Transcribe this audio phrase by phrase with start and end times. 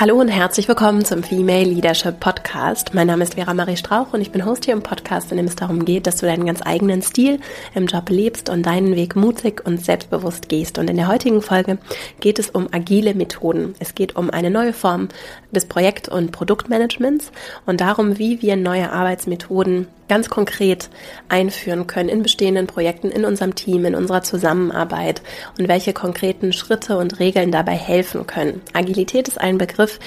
[0.00, 2.94] Hallo und herzlich willkommen zum Female Leadership Podcast.
[2.94, 5.46] Mein Name ist Vera Marie Strauch und ich bin Host hier im Podcast, in dem
[5.46, 7.40] es darum geht, dass du deinen ganz eigenen Stil
[7.74, 10.78] im Job lebst und deinen Weg mutig und selbstbewusst gehst.
[10.78, 11.78] Und in der heutigen Folge
[12.20, 13.74] geht es um agile Methoden.
[13.80, 15.08] Es geht um eine neue Form
[15.50, 17.32] des Projekt- und Produktmanagements
[17.66, 20.88] und darum, wie wir neue Arbeitsmethoden ganz konkret
[21.28, 25.22] einführen können in bestehenden Projekten, in unserem Team, in unserer Zusammenarbeit
[25.58, 28.62] und welche konkreten Schritte und Regeln dabei helfen können.
[28.72, 29.98] Agilität ist ein Begriff,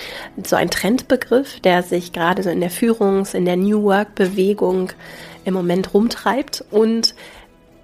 [0.43, 4.91] so ein Trendbegriff, der sich gerade so in der Führungs-, in der New Work-Bewegung
[5.45, 7.15] im Moment rumtreibt und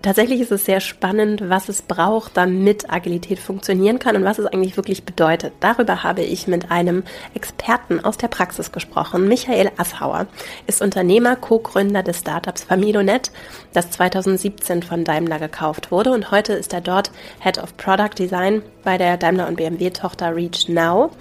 [0.08, 4.46] Tatsächlich ist es sehr spannend, was es braucht, damit Agilität funktionieren kann und was es
[4.46, 5.52] eigentlich wirklich bedeutet.
[5.60, 9.28] Darüber habe ich mit einem Experten aus der Praxis gesprochen.
[9.28, 10.28] Michael Assauer
[10.66, 13.32] ist Unternehmer, Co-Gründer des Startups Familonet,
[13.78, 16.12] das 2017 von Daimler gekauft wurde.
[16.12, 20.36] Und heute ist er dort Head of Product Design bei der Daimler und BMW Tochter
[20.36, 21.12] Reach Now.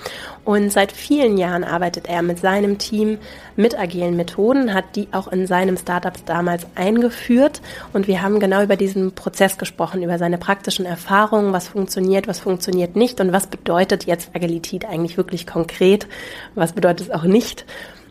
[0.45, 3.18] Und seit vielen Jahren arbeitet er mit seinem Team
[3.57, 7.60] mit agilen Methoden, hat die auch in seinem Startup damals eingeführt.
[7.93, 12.40] Und wir haben genau über diesen Prozess gesprochen, über seine praktischen Erfahrungen, was funktioniert, was
[12.40, 16.07] funktioniert nicht und was bedeutet jetzt Agilität eigentlich wirklich konkret,
[16.54, 17.66] was bedeutet es auch nicht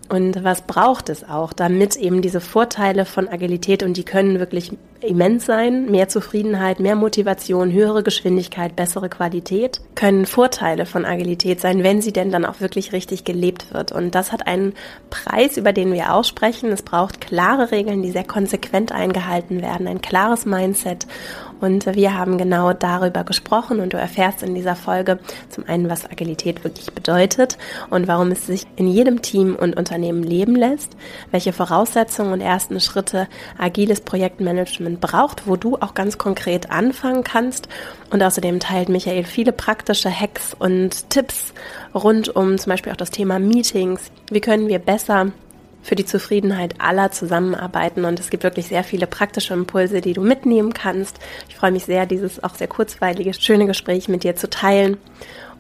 [0.07, 4.71] und was braucht es auch, damit eben diese Vorteile von Agilität, und die können wirklich
[5.01, 11.83] immens sein, mehr Zufriedenheit, mehr Motivation, höhere Geschwindigkeit, bessere Qualität, können Vorteile von Agilität sein,
[11.83, 13.91] wenn sie denn dann auch wirklich richtig gelebt wird.
[13.91, 14.73] Und das hat einen
[15.09, 16.71] Preis, über den wir aussprechen.
[16.71, 21.07] Es braucht klare Regeln, die sehr konsequent eingehalten werden, ein klares Mindset
[21.65, 25.17] und wir haben genau darüber gesprochen und du erfährst in dieser Folge
[25.49, 27.57] zum einen, was Agilität wirklich bedeutet
[27.89, 30.95] und warum es sich in jedem Team und Unternehmen leben lässt,
[31.31, 37.67] welche Voraussetzungen und ersten Schritte agiles Projektmanagement braucht, wo du auch ganz konkret anfangen kannst.
[38.11, 41.53] Und außerdem teilt Michael viele praktische Hacks und Tipps
[41.95, 44.11] rund um zum Beispiel auch das Thema Meetings.
[44.29, 45.31] Wie können wir besser
[45.85, 48.05] für die Zufriedenheit aller zusammenarbeiten.
[48.05, 51.19] Und es gibt wirklich sehr viele praktische Impulse, die du mitnehmen kannst.
[51.47, 54.97] Ich freue mich sehr, dieses auch sehr kurzweilige, schöne Gespräch mit dir zu teilen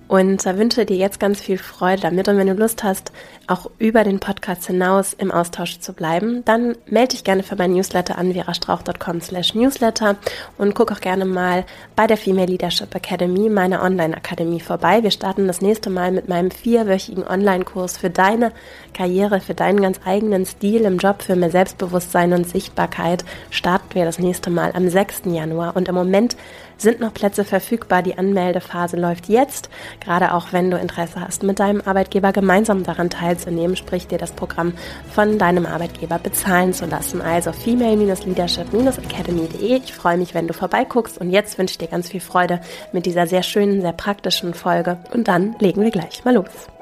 [0.07, 2.27] und äh, wünsche dir jetzt ganz viel Freude damit.
[2.27, 3.11] Und wenn du Lust hast,
[3.47, 7.73] auch über den Podcast hinaus im Austausch zu bleiben, dann melde dich gerne für mein
[7.73, 10.17] Newsletter an verastrauch.com slash newsletter
[10.57, 15.03] und guck auch gerne mal bei der Female Leadership Academy, meiner Online-Akademie, vorbei.
[15.03, 18.51] Wir starten das nächste Mal mit meinem vierwöchigen Online-Kurs für deine
[18.93, 23.25] Karriere, für deinen ganz eigenen Stil im Job, für mehr Selbstbewusstsein und Sichtbarkeit.
[23.49, 25.23] Starten wir das nächste Mal am 6.
[25.25, 25.75] Januar.
[25.75, 26.35] Und im Moment
[26.77, 28.03] sind noch Plätze verfügbar.
[28.03, 29.69] Die Anmeldephase läuft jetzt.
[29.99, 33.34] Gerade auch wenn du Interesse hast, mit deinem Arbeitgeber gemeinsam daran teilzunehmen,
[33.75, 34.73] sprich dir das Programm
[35.13, 37.21] von deinem Arbeitgeber bezahlen zu lassen.
[37.21, 39.77] Also female-leadership-academy.de.
[39.77, 43.05] Ich freue mich, wenn du vorbeiguckst und jetzt wünsche ich dir ganz viel Freude mit
[43.05, 46.74] dieser sehr schönen, sehr praktischen Folge und dann legen wir gleich mal los.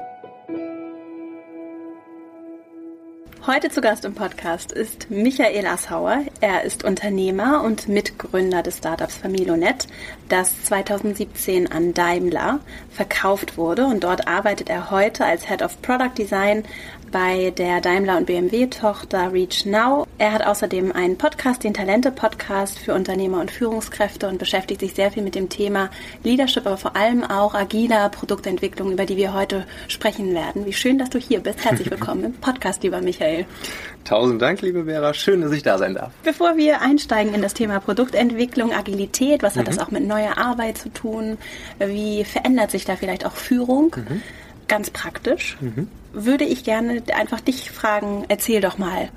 [3.46, 6.22] Heute zu Gast im Podcast ist Michael Assauer.
[6.40, 9.86] Er ist Unternehmer und Mitgründer des Startups Familonet,
[10.30, 12.60] das 2017 an Daimler
[12.90, 16.64] verkauft wurde und dort arbeitet er heute als Head of Product Design
[17.14, 20.04] bei der Daimler und BMW Tochter Reach Now.
[20.18, 24.94] Er hat außerdem einen Podcast, den Talente Podcast für Unternehmer und Führungskräfte und beschäftigt sich
[24.94, 25.90] sehr viel mit dem Thema
[26.24, 30.66] Leadership, aber vor allem auch agiler Produktentwicklung, über die wir heute sprechen werden.
[30.66, 31.64] Wie schön, dass du hier bist.
[31.64, 33.46] Herzlich willkommen im Podcast, lieber Michael.
[34.02, 35.14] Tausend Dank, liebe Vera.
[35.14, 36.10] Schön, dass ich da sein darf.
[36.24, 39.70] Bevor wir einsteigen in das Thema Produktentwicklung, Agilität, was hat mhm.
[39.70, 41.38] das auch mit neuer Arbeit zu tun?
[41.78, 43.94] Wie verändert sich da vielleicht auch Führung?
[43.96, 44.20] Mhm.
[44.66, 45.56] Ganz praktisch.
[45.60, 49.10] Mhm würde ich gerne einfach dich fragen, erzähl doch mal,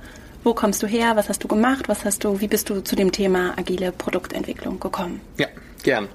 [0.43, 2.95] wo kommst du her, was hast du gemacht, was hast du, wie bist du zu
[2.95, 5.21] dem Thema agile Produktentwicklung gekommen?
[5.37, 5.47] Ja,
[5.83, 6.07] gern.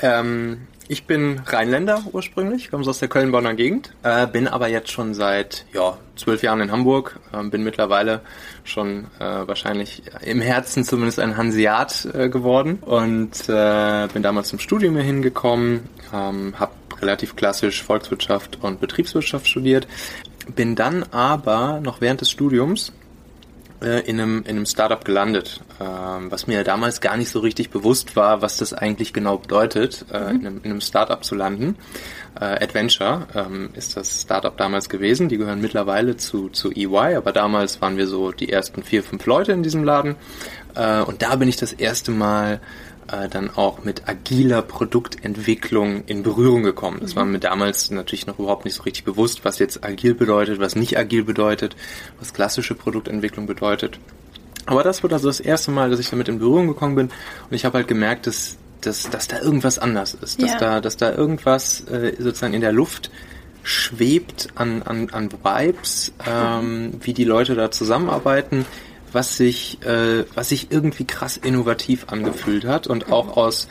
[0.00, 5.12] Ähm, ich bin Rheinländer ursprünglich, komme aus der Köln-Bonner Gegend, äh, bin aber jetzt schon
[5.12, 8.22] seit ja, zwölf Jahren in Hamburg, äh, bin mittlerweile
[8.64, 14.58] schon äh, wahrscheinlich im Herzen zumindest ein Hanseat äh, geworden und äh, bin damals zum
[14.58, 16.72] Studium hier hingekommen, ähm, habe
[17.02, 19.86] relativ klassisch Volkswirtschaft und Betriebswirtschaft studiert,
[20.54, 22.92] bin dann aber noch während des Studiums
[23.80, 27.70] äh, in einem, in einem Startup gelandet, ähm, was mir damals gar nicht so richtig
[27.70, 30.40] bewusst war, was das eigentlich genau bedeutet, äh, mhm.
[30.40, 31.76] in, einem, in einem Startup zu landen.
[32.40, 35.28] Äh, Adventure ähm, ist das Startup damals gewesen.
[35.28, 39.24] Die gehören mittlerweile zu, zu EY, aber damals waren wir so die ersten vier, fünf
[39.26, 40.16] Leute in diesem Laden.
[40.74, 42.60] Äh, und da bin ich das erste Mal
[43.10, 46.98] äh, dann auch mit agiler Produktentwicklung in Berührung gekommen.
[47.00, 50.60] Das war mir damals natürlich noch überhaupt nicht so richtig bewusst, was jetzt agil bedeutet,
[50.60, 51.76] was nicht agil bedeutet,
[52.18, 53.98] was klassische Produktentwicklung bedeutet.
[54.66, 57.54] Aber das wird also das erste Mal, dass ich damit in Berührung gekommen bin und
[57.56, 60.58] ich habe halt gemerkt, dass, dass, dass da irgendwas anders ist, dass, ja.
[60.58, 63.10] da, dass da irgendwas äh, sozusagen in der Luft
[63.62, 68.66] schwebt an, an, an Vibes, ähm, wie die Leute da zusammenarbeiten,
[69.12, 73.68] was sich, äh, was sich irgendwie krass innovativ angefühlt hat und auch aus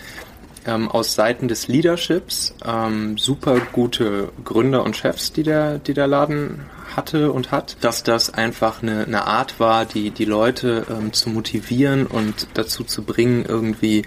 [0.68, 6.08] ähm, aus Seiten des Leaderships ähm, super gute Gründer und Chefs, die der, die der
[6.08, 11.14] Laden hatte und hat, dass das einfach eine, eine Art war, die, die Leute ähm,
[11.14, 14.04] zu motivieren und dazu zu bringen, irgendwie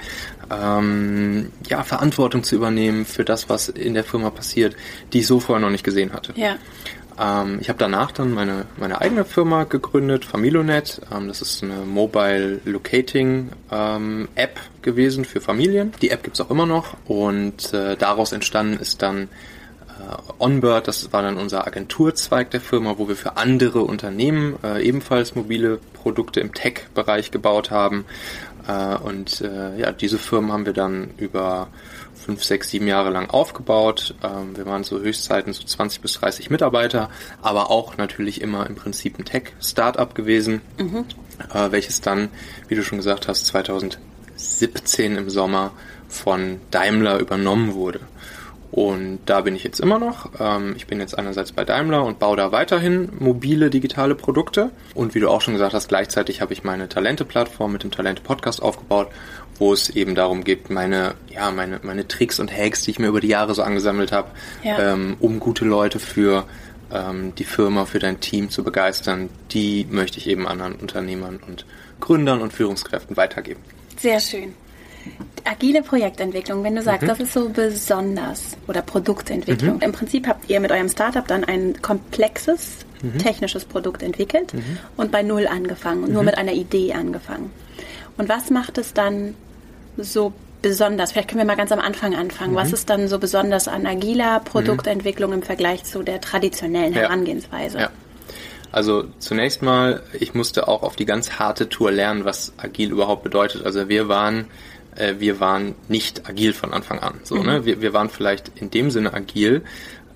[0.51, 4.77] ähm, ja, Verantwortung zu übernehmen für das, was in der Firma passiert,
[5.13, 6.33] die ich so vorher noch nicht gesehen hatte.
[6.37, 6.57] Ja.
[7.21, 11.03] Ähm, ich habe danach dann meine, meine eigene Firma gegründet, Familonet.
[11.15, 15.93] Ähm, das ist eine Mobile Locating ähm, App gewesen für Familien.
[16.01, 21.13] Die App gibt's auch immer noch und äh, daraus entstanden ist dann äh, Onbird, das
[21.13, 26.41] war dann unser Agenturzweig der Firma, wo wir für andere Unternehmen äh, ebenfalls mobile Produkte
[26.41, 28.07] im Tech-Bereich gebaut haben.
[28.67, 31.69] Äh, und äh, ja, diese Firmen haben wir dann über
[32.31, 34.15] fünf, sechs, sieben Jahre lang aufgebaut.
[34.23, 37.11] Ähm, wir waren so Höchstzeiten so 20 bis 30 Mitarbeiter,
[37.43, 41.07] aber auch natürlich immer im Prinzip ein Tech-Startup gewesen, mhm.
[41.53, 42.29] äh, welches dann,
[42.69, 45.73] wie du schon gesagt hast, 2017 im Sommer
[46.09, 47.99] von Daimler übernommen wurde.
[48.73, 50.31] Und da bin ich jetzt immer noch.
[50.39, 54.71] Ähm, ich bin jetzt einerseits bei Daimler und baue da weiterhin mobile digitale Produkte.
[54.95, 58.63] Und wie du auch schon gesagt hast, gleichzeitig habe ich meine Talente-Plattform mit dem Talente-Podcast
[58.63, 59.09] aufgebaut,
[59.59, 63.09] wo es eben darum geht, meine, ja, meine, meine Tricks und Hacks, die ich mir
[63.09, 64.29] über die Jahre so angesammelt habe,
[64.63, 64.93] ja.
[64.93, 66.45] ähm, um gute Leute für
[66.93, 71.67] ähm, die Firma, für dein Team zu begeistern, die möchte ich eben anderen Unternehmern und
[71.99, 73.61] Gründern und Führungskräften weitergeben.
[73.99, 74.55] Sehr schön.
[75.45, 77.07] Agile Projektentwicklung, wenn du sagst, mhm.
[77.09, 79.77] das ist so besonders oder Produktentwicklung.
[79.77, 79.83] Mhm.
[79.83, 83.19] Im Prinzip habt ihr mit eurem Startup dann ein komplexes mhm.
[83.19, 84.79] technisches Produkt entwickelt mhm.
[84.97, 86.27] und bei Null angefangen, nur mhm.
[86.27, 87.51] mit einer Idee angefangen.
[88.17, 89.35] Und was macht es dann
[89.97, 90.33] so
[90.63, 91.13] besonders?
[91.13, 92.55] Vielleicht können wir mal ganz am Anfang anfangen.
[92.55, 92.75] Was mhm.
[92.75, 97.01] ist dann so besonders an agiler Produktentwicklung im Vergleich zu der traditionellen ja.
[97.01, 97.79] Herangehensweise?
[97.79, 97.91] Ja.
[98.73, 103.25] Also zunächst mal, ich musste auch auf die ganz harte Tour lernen, was agil überhaupt
[103.25, 103.67] bedeutet.
[103.67, 104.47] Also wir waren,
[105.01, 107.15] äh, wir waren nicht agil von Anfang an.
[107.25, 107.41] So, ne?
[107.41, 107.47] mhm.
[107.47, 107.65] ne?
[107.65, 109.63] wir, wir waren vielleicht in dem Sinne agil,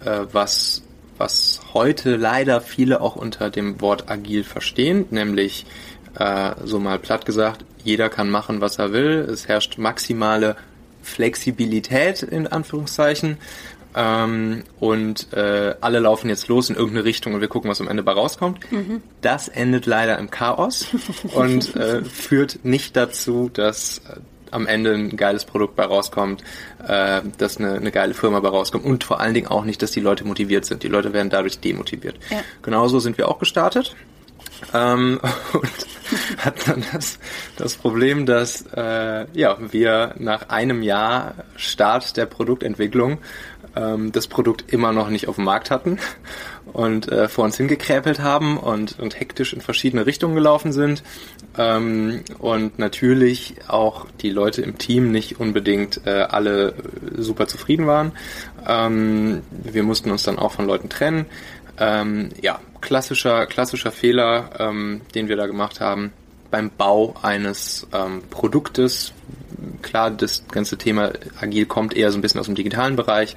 [0.04, 0.82] äh, was
[1.16, 5.64] was heute leider viele auch unter dem Wort agil verstehen, nämlich
[6.18, 9.28] äh, so mal platt gesagt, jeder kann machen, was er will.
[9.30, 10.56] Es herrscht maximale
[11.02, 13.38] Flexibilität in Anführungszeichen.
[13.96, 17.86] Ähm, und äh, alle laufen jetzt los in irgendeine Richtung und wir gucken, was am
[17.86, 18.72] Ende bei rauskommt.
[18.72, 19.02] Mhm.
[19.20, 20.88] Das endet leider im Chaos
[21.34, 24.02] und äh, führt nicht dazu, dass
[24.54, 26.42] am Ende ein geiles Produkt bei rauskommt,
[26.86, 29.90] äh, dass eine, eine geile Firma bei rauskommt und vor allen Dingen auch nicht, dass
[29.90, 30.82] die Leute motiviert sind.
[30.82, 32.16] Die Leute werden dadurch demotiviert.
[32.30, 32.38] Ja.
[32.62, 33.94] Genauso sind wir auch gestartet.
[34.72, 35.20] Ähm,
[35.52, 35.70] und
[36.38, 37.18] hat dann das,
[37.56, 43.18] das Problem, dass äh, ja, wir nach einem Jahr Start der Produktentwicklung
[43.76, 45.98] ähm, das Produkt immer noch nicht auf dem Markt hatten
[46.72, 51.02] und äh, vor uns hingekräpelt haben und, und hektisch in verschiedene Richtungen gelaufen sind.
[51.56, 56.74] Ähm, und natürlich auch die Leute im Team nicht unbedingt äh, alle
[57.16, 58.12] super zufrieden waren.
[58.66, 61.26] Ähm, wir mussten uns dann auch von Leuten trennen.
[61.78, 66.12] Ähm, ja, klassischer, klassischer Fehler, ähm, den wir da gemacht haben
[66.50, 69.12] beim Bau eines ähm, Produktes.
[69.82, 73.36] Klar, das ganze Thema agil kommt eher so ein bisschen aus dem digitalen Bereich,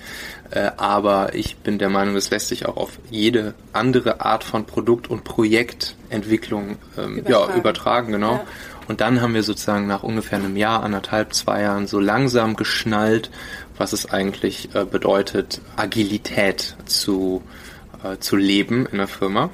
[0.52, 4.66] äh, aber ich bin der Meinung, es lässt sich auch auf jede andere Art von
[4.66, 7.52] Produkt- und Projektentwicklung ähm, übertragen.
[7.52, 8.34] Ja, übertragen, genau.
[8.34, 8.46] Ja.
[8.88, 13.30] Und dann haben wir sozusagen nach ungefähr einem Jahr, anderthalb, zwei Jahren so langsam geschnallt,
[13.78, 17.44] was es eigentlich äh, bedeutet, Agilität zu
[18.04, 19.50] äh, zu leben in der Firma.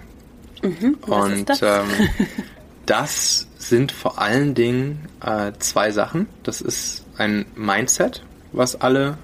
[0.61, 1.61] Mhm, und das?
[1.61, 1.87] Ähm,
[2.85, 6.27] das sind vor allen Dingen äh, zwei Sachen.
[6.43, 9.17] Das ist ein Mindset, was alle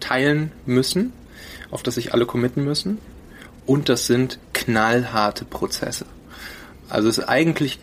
[0.00, 1.12] teilen müssen,
[1.70, 2.98] auf das sich alle committen müssen.
[3.66, 6.06] Und das sind knallharte Prozesse.
[6.88, 7.78] Also es ist eigentlich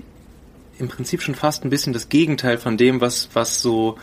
[0.78, 3.98] im Prinzip schon fast ein bisschen das Gegenteil von dem, was, was so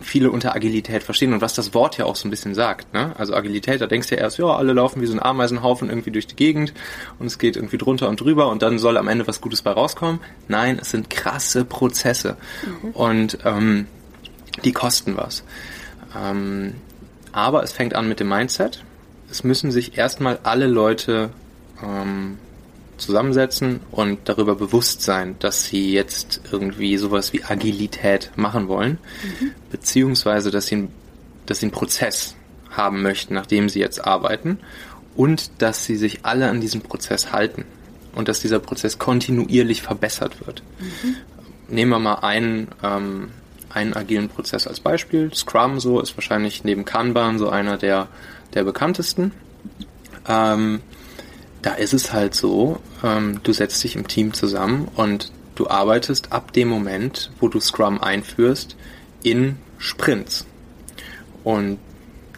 [0.00, 2.92] viele unter Agilität verstehen und was das Wort ja auch so ein bisschen sagt.
[2.92, 3.14] Ne?
[3.16, 6.10] Also Agilität, da denkst du ja erst, ja, alle laufen wie so ein Ameisenhaufen irgendwie
[6.10, 6.72] durch die Gegend
[7.18, 9.70] und es geht irgendwie drunter und drüber und dann soll am Ende was Gutes bei
[9.70, 10.20] rauskommen.
[10.48, 12.36] Nein, es sind krasse Prozesse
[12.82, 12.90] mhm.
[12.90, 13.86] und ähm,
[14.64, 15.44] die kosten was.
[16.16, 16.74] Ähm,
[17.32, 18.82] aber es fängt an mit dem Mindset.
[19.30, 21.30] Es müssen sich erstmal alle Leute
[21.82, 22.38] ähm,
[22.96, 29.52] zusammensetzen und darüber bewusst sein, dass sie jetzt irgendwie sowas wie Agilität machen wollen, mhm.
[29.70, 30.88] beziehungsweise dass sie,
[31.46, 32.34] dass sie einen Prozess
[32.70, 34.58] haben möchten, nachdem sie jetzt arbeiten
[35.16, 37.64] und dass sie sich alle an diesen Prozess halten
[38.14, 40.62] und dass dieser Prozess kontinuierlich verbessert wird.
[40.78, 41.16] Mhm.
[41.68, 43.30] Nehmen wir mal einen, ähm,
[43.70, 45.32] einen agilen Prozess als Beispiel.
[45.34, 48.08] Scrum so ist wahrscheinlich neben Kanban so einer der,
[48.54, 49.32] der bekanntesten.
[50.28, 50.80] Ähm,
[51.64, 56.30] da ist es halt so, ähm, du setzt dich im Team zusammen und du arbeitest
[56.30, 58.76] ab dem Moment, wo du Scrum einführst,
[59.22, 60.44] in Sprints.
[61.42, 61.78] Und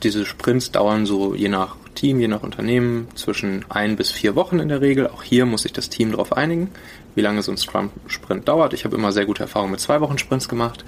[0.05, 4.61] diese Sprints dauern so je nach Team, je nach Unternehmen zwischen ein bis vier Wochen
[4.61, 5.09] in der Regel.
[5.09, 6.71] Auch hier muss sich das Team darauf einigen,
[7.17, 8.75] wie lange so ein Scrum-Sprint dauert.
[8.75, 10.85] Ich habe immer sehr gute Erfahrungen mit zwei Wochen Sprints gemacht.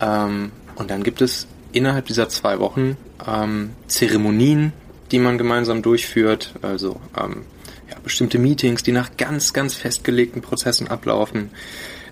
[0.00, 4.72] Ähm, und dann gibt es innerhalb dieser zwei Wochen ähm, Zeremonien,
[5.12, 6.54] die man gemeinsam durchführt.
[6.62, 7.44] Also ähm,
[7.90, 11.50] ja, bestimmte Meetings, die nach ganz, ganz festgelegten Prozessen ablaufen.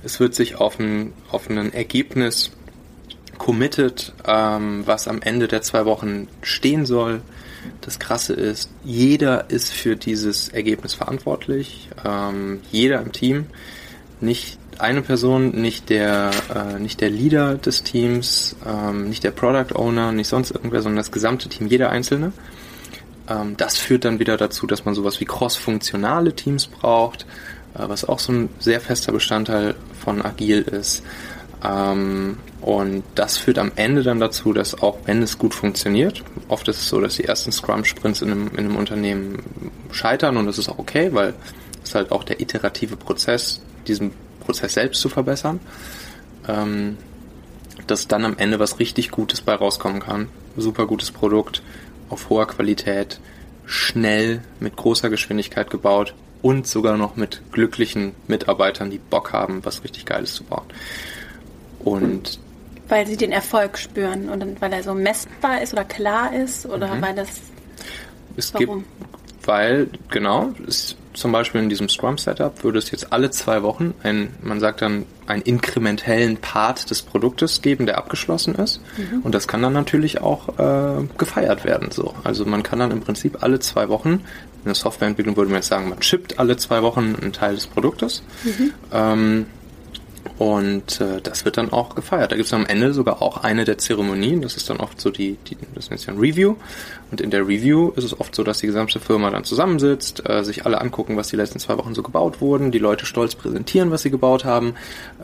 [0.04, 2.50] Es wird sich auf ein, auf ein Ergebnis
[3.38, 7.22] committed, ähm, was am Ende der zwei Wochen stehen soll.
[7.80, 11.88] Das Krasse ist, jeder ist für dieses Ergebnis verantwortlich.
[12.04, 13.46] Ähm, jeder im Team.
[14.20, 19.74] Nicht eine Person, nicht der, äh, nicht der Leader des Teams, ähm, nicht der Product
[19.74, 22.32] Owner, nicht sonst irgendwer, sondern das gesamte Team, jeder Einzelne.
[23.28, 27.26] Ähm, das führt dann wieder dazu, dass man sowas wie cross-funktionale Teams braucht,
[27.74, 31.02] äh, was auch so ein sehr fester Bestandteil von Agil ist.
[31.64, 36.66] Ähm, und das führt am Ende dann dazu, dass auch wenn es gut funktioniert, oft
[36.68, 39.42] ist es so, dass die ersten Scrum-Sprints in einem, in einem Unternehmen
[39.92, 41.34] scheitern und das ist auch okay, weil
[41.82, 45.60] es halt auch der iterative Prozess, diesen Prozess selbst zu verbessern,
[46.46, 46.98] ähm,
[47.86, 50.28] dass dann am Ende was richtig Gutes bei rauskommen kann.
[50.56, 51.62] Super gutes Produkt,
[52.08, 53.20] auf hoher Qualität,
[53.66, 59.84] schnell, mit großer Geschwindigkeit gebaut und sogar noch mit glücklichen Mitarbeitern, die Bock haben, was
[59.84, 60.66] richtig Geiles zu bauen.
[61.80, 62.38] Und
[62.88, 66.94] weil sie den Erfolg spüren und weil er so messbar ist oder klar ist oder
[66.94, 67.02] mhm.
[67.02, 67.28] weil das.
[68.36, 68.84] Es warum?
[68.84, 68.86] gibt,
[69.48, 74.28] weil, genau, ist zum Beispiel in diesem Scrum-Setup würde es jetzt alle zwei Wochen ein,
[74.42, 78.80] man sagt dann, einen inkrementellen Part des Produktes geben, der abgeschlossen ist.
[78.96, 79.22] Mhm.
[79.22, 81.90] Und das kann dann natürlich auch äh, gefeiert werden.
[81.90, 82.14] So.
[82.24, 85.68] Also man kann dann im Prinzip alle zwei Wochen, in der Softwareentwicklung würde man jetzt
[85.68, 88.22] sagen, man shippt alle zwei Wochen einen Teil des Produktes.
[88.44, 88.72] Mhm.
[88.92, 89.46] Ähm,
[90.38, 92.32] und äh, das wird dann auch gefeiert.
[92.32, 94.40] Da gibt es am Ende sogar auch eine der Zeremonien.
[94.40, 96.54] Das ist dann oft so die, die das nennt sich ein Review.
[97.10, 100.44] Und in der Review ist es oft so, dass die gesamte Firma dann zusammensitzt, äh,
[100.44, 103.90] sich alle angucken, was die letzten zwei Wochen so gebaut wurden, die Leute stolz präsentieren,
[103.90, 104.74] was sie gebaut haben,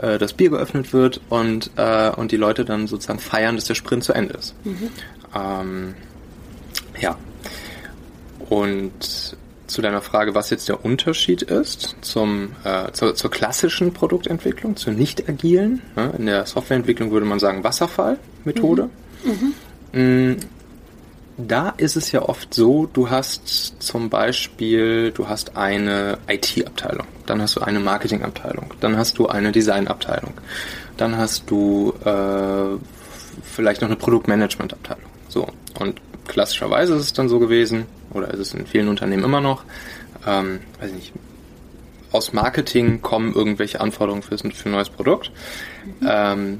[0.01, 3.75] äh, das Bier geöffnet wird und, äh, und die Leute dann sozusagen feiern, dass der
[3.75, 4.55] Sprint zu Ende ist.
[4.65, 4.91] Mhm.
[5.35, 5.95] Ähm,
[7.01, 7.17] ja.
[8.49, 9.37] Und
[9.75, 14.93] zu deiner Frage, was jetzt der Unterschied ist zum, äh, zur, zur klassischen Produktentwicklung, zur
[14.93, 15.83] nicht agilen.
[15.97, 16.15] Ne?
[16.19, 18.89] In der Softwareentwicklung würde man sagen Wasserfallmethode.
[19.25, 20.01] Mhm.
[20.01, 20.37] Mhm.
[21.37, 27.43] Da ist es ja oft so, du hast zum Beispiel, du hast eine IT-Abteilung, dann
[27.43, 30.35] hast du eine Marketing-Abteilung, dann hast du eine Design-Abteilung,
[30.97, 32.79] dann hast du äh,
[33.43, 35.11] vielleicht noch eine Produktmanagement-Abteilung.
[35.29, 35.49] So,
[35.81, 39.65] und klassischerweise ist es dann so gewesen, oder ist es in vielen Unternehmen immer noch,
[40.27, 41.13] ähm, weiß ich nicht,
[42.13, 45.33] aus Marketing kommen irgendwelche Anforderungen für, für ein neues Produkt.
[46.01, 46.09] Mhm.
[46.09, 46.59] Ähm,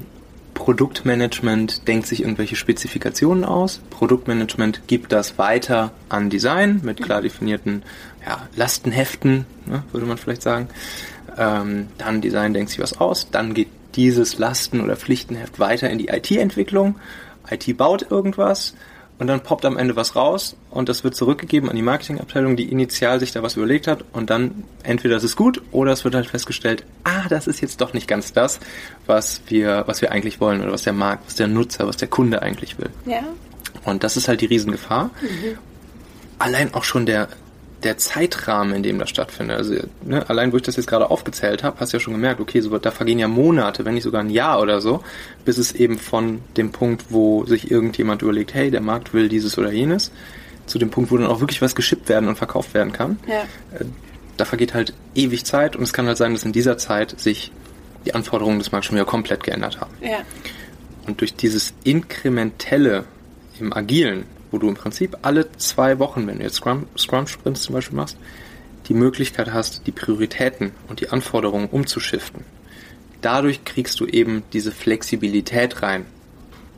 [0.53, 3.81] Produktmanagement denkt sich irgendwelche Spezifikationen aus.
[3.89, 7.83] Produktmanagement gibt das weiter an Design mit klar definierten
[8.25, 10.69] ja, Lastenheften, ne, würde man vielleicht sagen.
[11.37, 13.29] Ähm, dann Design denkt sich was aus.
[13.29, 16.95] Dann geht dieses Lasten- oder Pflichtenheft weiter in die IT-Entwicklung.
[17.49, 18.73] IT baut irgendwas
[19.17, 22.69] und dann poppt am Ende was raus und das wird zurückgegeben an die Marketingabteilung, die
[22.69, 26.15] initial sich da was überlegt hat und dann entweder es ist gut oder es wird
[26.15, 28.59] halt festgestellt, ah, das ist jetzt doch nicht ganz das,
[29.05, 32.07] was wir, was wir eigentlich wollen oder was der Markt, was der Nutzer, was der
[32.07, 32.89] Kunde eigentlich will.
[33.05, 33.23] Ja.
[33.85, 35.05] Und das ist halt die Riesengefahr.
[35.21, 35.57] Mhm.
[36.37, 37.29] Allein auch schon der,
[37.85, 39.57] der Zeitrahmen, in dem das stattfindet.
[39.57, 42.41] Also ne, allein, wo ich das jetzt gerade aufgezählt habe, hast du ja schon gemerkt,
[42.41, 45.03] okay, so, da vergehen ja Monate, wenn nicht sogar ein Jahr oder so,
[45.45, 49.57] bis es eben von dem Punkt, wo sich irgendjemand überlegt, hey, der Markt will dieses
[49.57, 50.11] oder jenes,
[50.65, 53.19] zu dem Punkt, wo dann auch wirklich was geschippt werden und verkauft werden kann.
[53.27, 53.43] Ja.
[53.79, 53.85] Äh,
[54.37, 57.51] da vergeht halt ewig Zeit und es kann halt sein, dass in dieser Zeit sich
[58.05, 59.93] die Anforderungen des Marktes schon wieder komplett geändert haben.
[60.01, 60.17] Ja.
[61.07, 63.05] Und durch dieses inkrementelle
[63.59, 64.25] im Agilen
[64.55, 67.97] wo du im Prinzip alle zwei Wochen, wenn du jetzt Scrum, Scrum Sprints zum Beispiel
[67.97, 68.15] machst,
[68.87, 72.45] die Möglichkeit hast, die Prioritäten und die Anforderungen umzuschiften.
[73.19, 76.05] Dadurch kriegst du eben diese Flexibilität rein,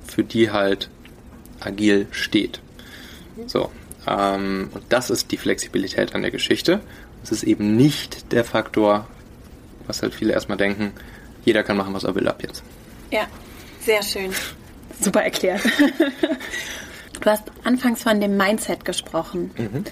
[0.08, 0.90] für die halt
[1.60, 2.62] agil steht.
[3.46, 3.70] So,
[4.08, 6.82] ähm, und das ist die Flexibilität an der Geschichte.
[7.22, 9.08] Es ist eben nicht der Faktor,
[9.86, 10.94] was halt viele erstmal denken,
[11.46, 12.64] jeder kann machen, was er will ab jetzt.
[13.12, 13.28] Ja,
[13.82, 14.32] sehr schön.
[15.00, 15.62] Super erklärt.
[17.20, 19.52] Du hast anfangs von dem Mindset gesprochen.
[19.58, 19.84] Mhm.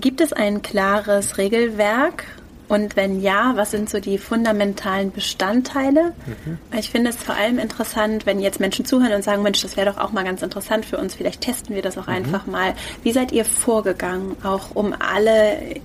[0.00, 2.24] Gibt es ein klares Regelwerk
[2.70, 6.12] Und wenn ja, was sind so die fundamentalen Bestandteile?
[6.24, 6.58] Mhm.
[6.78, 9.90] Ich finde es vor allem interessant, wenn jetzt Menschen zuhören und sagen, Mensch, das wäre
[9.90, 12.14] doch auch mal ganz interessant für uns, vielleicht testen wir das auch mhm.
[12.14, 12.74] einfach mal.
[13.02, 15.80] Wie seid ihr vorgegangen, auch um alle, äh,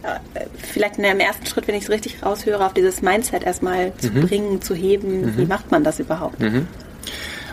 [0.57, 4.11] vielleicht in einem ersten Schritt, wenn ich es richtig raushöre, auf dieses Mindset erstmal zu
[4.11, 4.27] mhm.
[4.27, 5.35] bringen, zu heben?
[5.35, 5.47] Wie mhm.
[5.47, 6.39] macht man das überhaupt?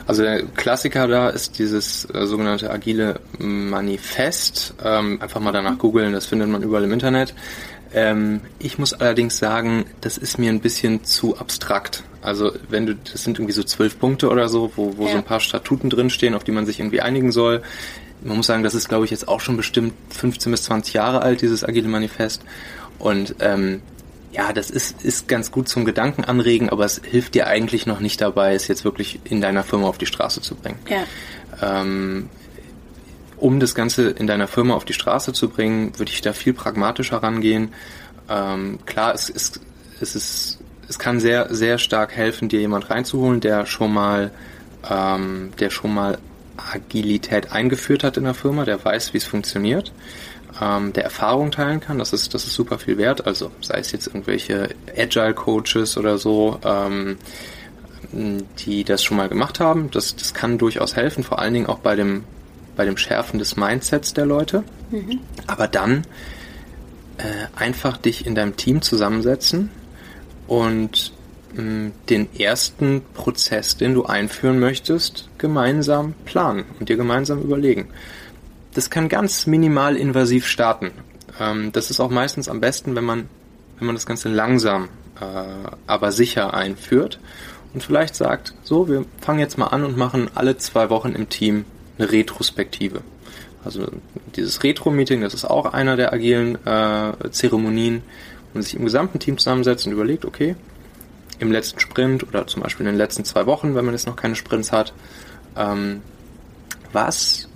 [0.07, 4.75] Also der Klassiker da ist dieses äh, sogenannte agile Manifest.
[4.83, 7.35] Ähm, einfach mal danach googeln, das findet man überall im Internet.
[7.95, 12.05] Ähm, ich muss allerdings sagen, das ist mir ein bisschen zu abstrakt.
[12.23, 15.13] Also wenn du, das sind irgendwie so zwölf Punkte oder so, wo, wo ja.
[15.13, 17.63] so ein paar Statuten drinstehen, auf die man sich irgendwie einigen soll.
[18.23, 21.23] Man muss sagen, das ist, glaube ich, jetzt auch schon bestimmt 15 bis 20 Jahre
[21.23, 22.43] alt, dieses Agile Manifest.
[22.99, 23.83] Und ähm,
[24.33, 28.01] ja, das ist, ist ganz gut zum Gedanken anregen, aber es hilft dir eigentlich noch
[28.01, 30.79] nicht dabei, es jetzt wirklich in deiner Firma auf die Straße zu bringen.
[30.89, 31.05] Ja.
[31.61, 32.31] Ähm,
[33.37, 36.55] um das Ganze in deiner Firma auf die Straße zu bringen, würde ich da viel
[36.55, 37.75] pragmatischer rangehen.
[38.31, 39.61] Ähm, klar, es, es,
[40.01, 40.59] es, ist,
[40.89, 44.31] es kann sehr, sehr stark helfen, dir jemand reinzuholen, der schon mal,
[44.89, 46.19] ähm, der schon mal
[46.57, 49.93] Agilität eingeführt hat in der Firma, der weiß, wie es funktioniert,
[50.61, 51.99] ähm, der Erfahrung teilen kann.
[51.99, 53.27] Das ist, das ist super viel wert.
[53.27, 57.19] Also sei es jetzt irgendwelche Agile Coaches oder so, ähm,
[58.13, 59.91] die das schon mal gemacht haben.
[59.91, 62.25] Das, das kann durchaus helfen, vor allen Dingen auch bei dem
[62.77, 64.65] bei dem Schärfen des Mindsets der Leute.
[64.91, 65.21] Mhm.
[65.47, 66.07] Aber dann
[67.19, 69.71] äh, einfach dich in deinem Team zusammensetzen
[70.47, 71.13] und
[71.55, 77.89] mh, mm, den ersten Prozess, den du einführen möchtest, gemeinsam planen und dir gemeinsam überlegen.
[78.75, 80.91] Das kann ganz minimal invasiv starten.
[81.39, 83.29] Ähm, das ist auch meistens am besten, wenn man,
[83.79, 84.89] wenn man das Ganze langsam,
[85.21, 87.19] äh, aber sicher einführt
[87.75, 91.29] und vielleicht sagt, so, wir fangen jetzt mal an und machen alle zwei Wochen im
[91.29, 91.65] Team
[91.99, 93.03] eine Retrospektive.
[93.65, 93.87] Also
[94.35, 98.03] dieses Retro-Meeting, das ist auch einer der agilen äh, Zeremonien,
[98.53, 100.57] wo man sich im gesamten Team zusammensetzt und überlegt, okay,
[101.39, 104.17] im letzten Sprint oder zum Beispiel in den letzten zwei Wochen, wenn man jetzt noch
[104.17, 104.93] keine Sprints hat,
[105.57, 106.03] ähm,
[106.93, 107.49] was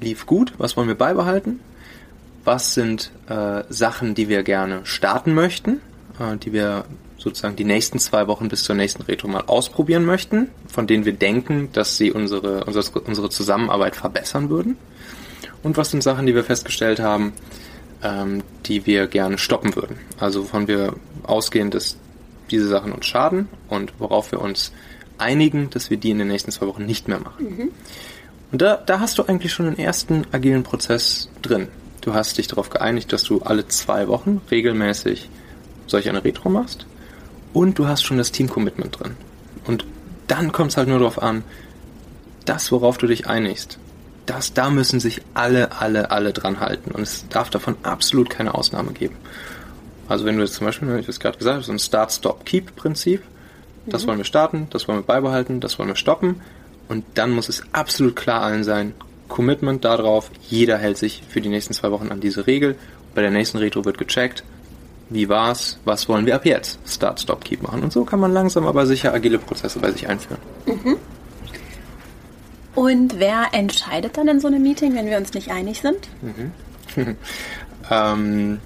[0.00, 1.60] lief gut, was wollen wir beibehalten,
[2.44, 5.80] was sind äh, Sachen, die wir gerne starten möchten,
[6.20, 6.84] äh, die wir
[7.18, 11.14] sozusagen die nächsten zwei Wochen bis zur nächsten Retro mal ausprobieren möchten, von denen wir
[11.14, 14.76] denken, dass sie unsere, unsere, unsere Zusammenarbeit verbessern würden.
[15.62, 17.32] Und was sind Sachen, die wir festgestellt haben,
[18.02, 19.98] ähm, die wir gerne stoppen würden.
[20.18, 21.96] Also wovon wir ausgehen, dass
[22.50, 24.72] diese Sachen uns schaden und worauf wir uns
[25.18, 27.44] einigen, dass wir die in den nächsten zwei Wochen nicht mehr machen.
[27.44, 27.68] Mhm.
[28.52, 31.68] Und da, da hast du eigentlich schon den ersten agilen Prozess drin.
[32.00, 35.28] Du hast dich darauf geeinigt, dass du alle zwei Wochen regelmäßig
[35.86, 36.86] solch eine Retro machst
[37.52, 39.16] und du hast schon das Team-Commitment drin.
[39.66, 39.84] Und
[40.28, 41.42] dann kommt es halt nur darauf an,
[42.44, 43.78] das, worauf du dich einigst,
[44.26, 46.90] das, da müssen sich alle, alle, alle dran halten.
[46.90, 49.16] Und es darf davon absolut keine Ausnahme geben.
[50.08, 53.22] Also wenn du jetzt zum Beispiel, wie ich das gerade gesagt habe, so ein Start-Stop-Keep-Prinzip,
[53.86, 54.08] das mhm.
[54.08, 56.40] wollen wir starten, das wollen wir beibehalten, das wollen wir stoppen.
[56.88, 58.94] Und dann muss es absolut klar allen sein,
[59.28, 62.76] Commitment darauf, jeder hält sich für die nächsten zwei Wochen an diese Regel.
[63.14, 64.44] Bei der nächsten Retro wird gecheckt,
[65.08, 66.78] wie war's, was wollen wir ab jetzt?
[66.86, 67.82] Start, Stop, Keep machen.
[67.82, 70.40] Und so kann man langsam aber sicher agile Prozesse bei sich einführen.
[70.66, 70.96] Mhm.
[72.74, 76.08] Und wer entscheidet dann in so einem Meeting, wenn wir uns nicht einig sind?
[76.22, 76.52] Mhm.
[77.90, 78.60] ähm,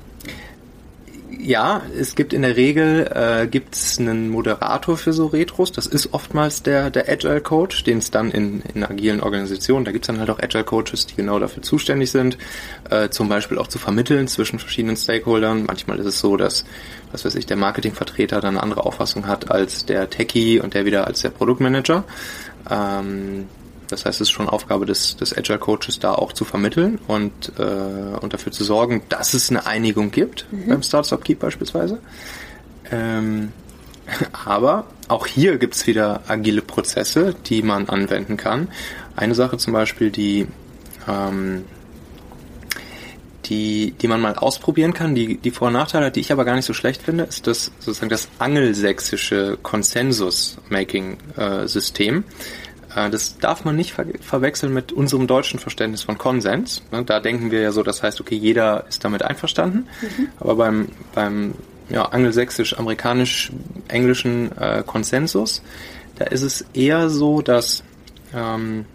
[1.42, 5.72] ja, es gibt in der Regel äh, gibt's einen Moderator für so Retros.
[5.72, 9.92] Das ist oftmals der, der Agile Coach, den es dann in, in agilen Organisationen, da
[9.92, 12.38] gibt's dann halt auch Agile Coaches, die genau dafür zuständig sind,
[12.90, 15.64] äh, zum Beispiel auch zu vermitteln zwischen verschiedenen Stakeholdern.
[15.66, 16.64] Manchmal ist es so, dass,
[17.12, 20.84] was weiß ich, der Marketingvertreter dann eine andere Auffassung hat als der Techie und der
[20.84, 22.04] wieder als der Produktmanager.
[22.70, 23.46] Ähm,
[23.90, 27.52] das heißt, es ist schon Aufgabe des, des Agile Coaches, da auch zu vermitteln und,
[27.58, 30.68] äh, und dafür zu sorgen, dass es eine Einigung gibt, mhm.
[30.68, 31.98] beim Startup Keep beispielsweise.
[32.90, 33.52] Ähm,
[34.44, 38.68] aber auch hier gibt es wieder agile Prozesse, die man anwenden kann.
[39.16, 40.46] Eine Sache zum Beispiel, die,
[41.08, 41.64] ähm,
[43.46, 46.44] die, die man mal ausprobieren kann, die, die Vor- und Nachteile hat, die ich aber
[46.44, 52.18] gar nicht so schlecht finde, ist das sozusagen das angelsächsische Konsensus-Making-System.
[52.18, 52.22] Äh,
[52.94, 56.82] das darf man nicht ver verwechseln mit unserem deutschen Verständnis von Konsens.
[56.90, 57.04] Ne?
[57.04, 59.86] Da denken wir ja so, das heißt, okay, jeder ist damit einverstanden.
[60.02, 60.28] Mhm.
[60.38, 61.54] Aber beim, beim
[61.88, 65.62] ja, angelsächsisch-amerikanisch-englischen äh, Konsensus,
[66.16, 67.84] da ist es eher so, dass,
[68.34, 68.86] ähm,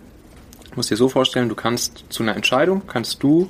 [0.70, 3.50] du musst dir so vorstellen, du kannst zu einer Entscheidung, kannst du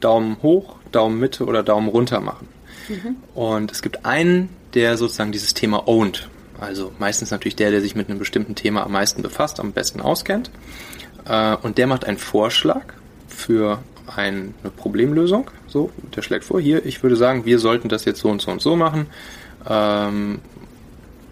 [0.00, 2.48] Daumen hoch, Daumen Mitte oder Daumen runter machen.
[2.88, 3.16] Mhm.
[3.34, 6.28] Und es gibt einen, der sozusagen dieses Thema owned.
[6.60, 10.00] Also meistens natürlich der, der sich mit einem bestimmten Thema am meisten befasst, am besten
[10.00, 10.50] auskennt.
[11.26, 12.94] Äh, und der macht einen Vorschlag
[13.28, 15.50] für eine Problemlösung.
[15.66, 18.50] So, der schlägt vor, hier, ich würde sagen, wir sollten das jetzt so und so
[18.50, 19.06] und so machen.
[19.68, 20.40] Ähm,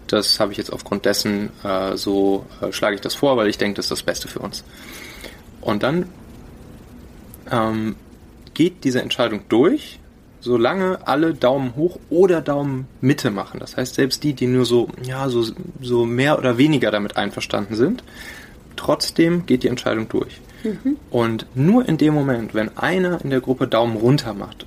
[0.07, 3.57] das habe ich jetzt aufgrund dessen äh, so äh, schlage ich das vor, weil ich
[3.57, 4.63] denke, das ist das Beste für uns.
[5.61, 6.09] Und dann
[7.49, 7.95] ähm,
[8.53, 9.99] geht diese Entscheidung durch,
[10.43, 13.59] solange alle Daumen hoch oder Daumen Mitte machen.
[13.59, 15.45] Das heißt, selbst die, die nur so, ja, so,
[15.81, 18.03] so mehr oder weniger damit einverstanden sind,
[18.75, 20.41] trotzdem geht die Entscheidung durch.
[20.63, 20.97] Mhm.
[21.09, 24.65] Und nur in dem Moment, wenn einer in der Gruppe Daumen runter macht,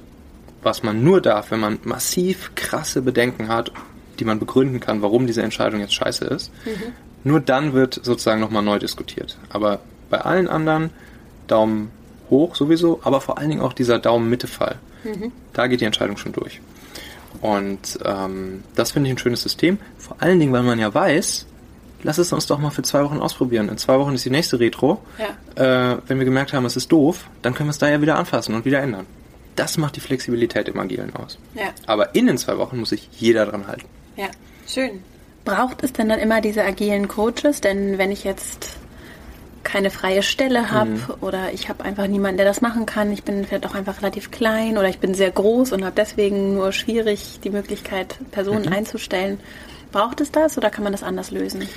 [0.63, 3.71] was man nur darf, wenn man massiv krasse Bedenken hat,
[4.19, 6.93] die man begründen kann, warum diese Entscheidung jetzt scheiße ist, mhm.
[7.23, 9.37] nur dann wird sozusagen nochmal neu diskutiert.
[9.51, 10.91] Aber bei allen anderen
[11.47, 11.91] Daumen
[12.31, 14.77] hoch sowieso, aber vor allen Dingen auch dieser Daumen-Mitte-Fall.
[15.05, 15.33] Mhm.
[15.53, 16.61] Da geht die Entscheidung schon durch.
[17.41, 19.79] Und ähm, das finde ich ein schönes System.
[19.99, 21.47] Vor allen Dingen, weil man ja weiß,
[22.03, 23.69] lass es uns doch mal für zwei Wochen ausprobieren.
[23.69, 25.01] In zwei Wochen ist die nächste Retro.
[25.19, 25.93] Ja.
[25.93, 28.17] Äh, wenn wir gemerkt haben, es ist doof, dann können wir es da ja wieder
[28.17, 29.07] anfassen und wieder ändern.
[29.55, 31.39] Das macht die Flexibilität im Agilen aus.
[31.55, 31.71] Ja.
[31.87, 33.87] Aber in den zwei Wochen muss sich jeder dran halten.
[34.17, 34.29] Ja,
[34.69, 35.03] schön.
[35.45, 37.61] Braucht es denn dann immer diese agilen Coaches?
[37.61, 38.77] Denn wenn ich jetzt
[39.67, 41.03] keine freie Stelle habe mhm.
[41.21, 43.13] oder ich habe einfach niemanden, der das machen kann.
[43.13, 46.55] Ich bin vielleicht auch einfach relativ klein oder ich bin sehr groß und habe deswegen
[46.55, 48.73] nur schwierig die Möglichkeit, Personen mhm.
[48.73, 49.41] einzustellen.
[49.91, 51.69] Braucht es das oder kann man das anders lösen?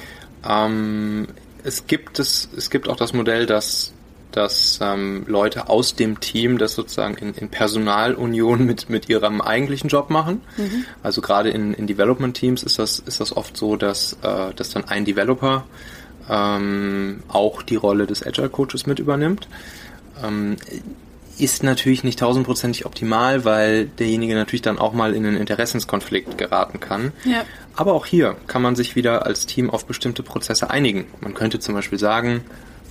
[0.48, 1.30] Ähm,
[1.64, 3.92] es gibt es, es gibt auch das Modell, dass
[4.32, 9.90] dass ähm, Leute aus dem Team das sozusagen in, in Personalunion mit, mit ihrem eigentlichen
[9.90, 10.42] Job machen.
[10.58, 10.86] Mhm.
[11.02, 14.70] Also gerade in, in Development Teams ist das, ist das oft so, dass, äh, dass
[14.70, 15.66] dann ein Developer
[16.30, 19.48] ähm, auch die Rolle des Agile Coaches mit übernimmt.
[20.24, 20.58] Ähm,
[21.38, 26.80] ist natürlich nicht tausendprozentig optimal, weil derjenige natürlich dann auch mal in einen Interessenskonflikt geraten
[26.80, 27.14] kann.
[27.24, 27.44] Ja.
[27.76, 31.08] Aber auch hier kann man sich wieder als Team auf bestimmte Prozesse einigen.
[31.22, 32.44] Man könnte zum Beispiel sagen,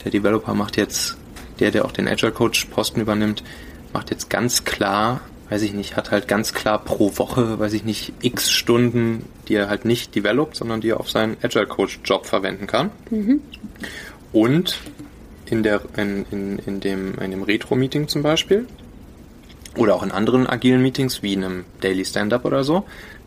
[0.04, 1.18] der Developer macht jetzt,
[1.60, 3.42] der, der auch den Agile Coach Posten übernimmt,
[3.92, 7.84] macht jetzt ganz klar weiß ich nicht, hat halt ganz klar pro Woche, weiß ich
[7.84, 12.00] nicht, x Stunden, die er halt nicht developt, sondern die er auf seinen Agile Coach
[12.04, 12.90] Job verwenden kann.
[13.10, 13.40] Mhm.
[14.32, 14.78] Und
[15.46, 18.66] in der, in, in, in dem, in dem Retro-Meeting zum Beispiel,
[19.76, 22.84] oder auch in anderen agilen Meetings, wie in einem Daily Stand-Up oder so,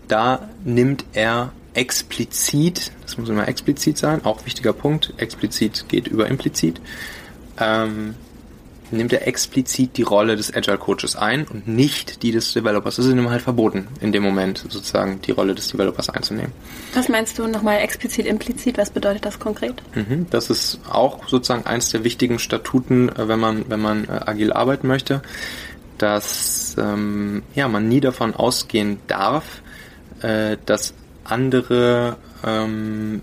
[0.07, 6.27] da nimmt er explizit, das muss immer explizit sein, auch wichtiger Punkt, explizit geht über
[6.27, 6.81] implizit,
[7.60, 8.15] ähm,
[8.91, 12.95] nimmt er explizit die Rolle des Agile Coaches ein und nicht die des Developers.
[12.95, 16.51] Das ist ihm halt verboten, in dem Moment sozusagen die Rolle des Developers einzunehmen.
[16.93, 18.77] Was meinst du nochmal explizit, implizit?
[18.77, 19.82] Was bedeutet das konkret?
[19.95, 24.19] Mhm, das ist auch sozusagen eins der wichtigen Statuten, äh, wenn man, wenn man äh,
[24.25, 25.21] agil arbeiten möchte,
[25.97, 29.62] dass ähm, ja, man nie davon ausgehen darf,
[30.21, 33.21] äh, dass andere ähm,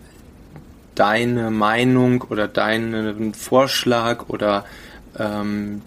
[0.94, 4.64] deine Meinung oder deinen Vorschlag oder
[5.18, 5.82] ähm,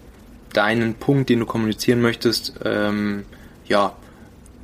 [0.53, 3.25] deinen Punkt, den du kommunizieren möchtest, ähm,
[3.65, 3.95] ja,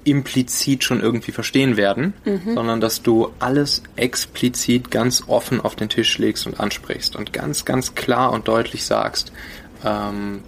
[0.03, 2.55] implizit schon irgendwie verstehen werden, mhm.
[2.55, 7.65] sondern dass du alles explizit ganz offen auf den Tisch legst und ansprichst und ganz,
[7.65, 9.33] ganz klar und deutlich sagst,
[9.83, 10.41] ähm,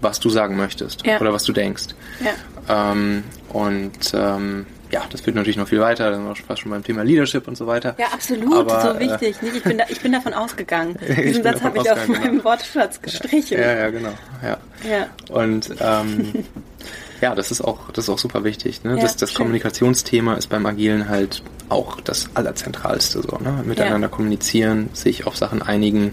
[0.00, 1.20] was du sagen möchtest ja.
[1.20, 1.88] oder was du denkst.
[2.20, 2.92] Ja.
[2.92, 6.84] Ähm, und ähm, ja, das führt natürlich noch viel weiter, dann wir fast schon beim
[6.84, 7.94] Thema Leadership und so weiter.
[7.98, 9.36] Ja, absolut, Aber, so äh, wichtig.
[9.42, 10.96] Äh, ich, bin da, ich bin davon ausgegangen.
[11.24, 12.44] Diesen Satz habe ich auf meinem genau.
[12.44, 13.58] Wortschatz gestrichen.
[13.58, 14.12] Ja, ja, genau.
[14.42, 14.58] Ja.
[14.88, 15.06] ja.
[15.34, 16.44] Und ähm,
[17.20, 18.84] ja, das ist auch, das ist auch super wichtig.
[18.84, 18.96] Ne?
[18.96, 23.22] Ja, das das Kommunikationsthema ist beim Agilen halt auch das Allerzentralste.
[23.22, 23.62] So, ne?
[23.64, 24.14] Miteinander ja.
[24.14, 26.12] kommunizieren, sich auf Sachen einigen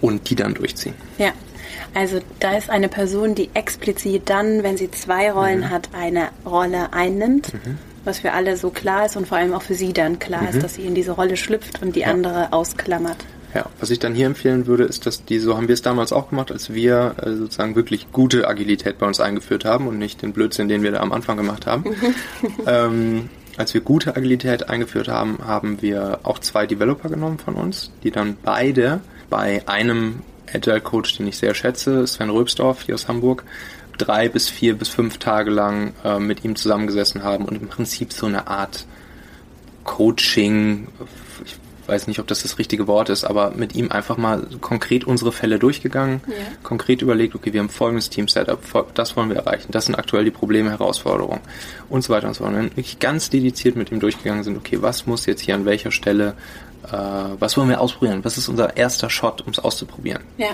[0.00, 0.94] und die dann durchziehen.
[1.18, 1.32] Ja,
[1.94, 5.70] also da ist eine Person, die explizit dann, wenn sie zwei Rollen mhm.
[5.70, 7.78] hat, eine Rolle einnimmt, mhm.
[8.04, 10.48] was für alle so klar ist und vor allem auch für sie dann klar mhm.
[10.48, 12.08] ist, dass sie in diese Rolle schlüpft und die ja.
[12.08, 13.24] andere ausklammert.
[13.54, 16.12] Ja, was ich dann hier empfehlen würde, ist, dass die, so haben wir es damals
[16.12, 20.20] auch gemacht, als wir äh, sozusagen wirklich gute Agilität bei uns eingeführt haben und nicht
[20.20, 21.84] den Blödsinn, den wir da am Anfang gemacht haben.
[22.66, 27.90] ähm, als wir gute Agilität eingeführt haben, haben wir auch zwei Developer genommen von uns,
[28.04, 30.20] die dann beide bei einem
[30.54, 33.44] Agile Coach, den ich sehr schätze, Sven Röbsdorf hier aus Hamburg,
[33.98, 38.12] drei bis vier bis fünf Tage lang äh, mit ihm zusammengesessen haben und im Prinzip
[38.12, 38.86] so eine Art
[39.84, 40.88] Coaching,
[41.44, 41.56] ich
[41.88, 45.32] weiß nicht, ob das das richtige Wort ist, aber mit ihm einfach mal konkret unsere
[45.32, 46.34] Fälle durchgegangen, ja.
[46.62, 50.30] konkret überlegt, okay, wir haben folgendes Team-Setup, das wollen wir erreichen, das sind aktuell die
[50.30, 51.40] Probleme, Herausforderungen
[51.88, 52.54] und so weiter und so fort.
[52.54, 55.64] Und dann wirklich ganz dediziert mit ihm durchgegangen sind, okay, was muss jetzt hier an
[55.64, 56.34] welcher Stelle
[56.84, 56.96] äh,
[57.38, 58.24] was wollen wir ausprobieren?
[58.24, 60.22] Was ist unser erster Shot, um es auszuprobieren?
[60.36, 60.48] Ja.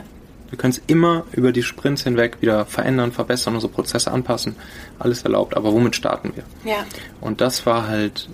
[0.50, 4.56] Wir können es immer über die Sprints hinweg wieder verändern, verbessern, unsere Prozesse anpassen.
[4.98, 5.56] Alles erlaubt.
[5.56, 6.44] Aber womit starten wir?
[6.70, 6.84] Ja.
[7.20, 8.28] Und das war halt,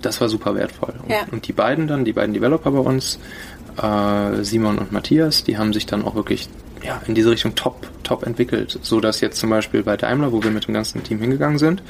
[0.00, 0.94] das war super wertvoll.
[1.02, 1.26] Und, ja.
[1.30, 3.18] und die beiden dann, die beiden Developer bei uns,
[3.80, 6.48] äh, Simon und Matthias, die haben sich dann auch wirklich
[6.82, 8.78] ja, in diese Richtung top, top entwickelt.
[8.82, 11.82] So dass jetzt zum Beispiel bei Daimler, wo wir mit dem ganzen Team hingegangen sind,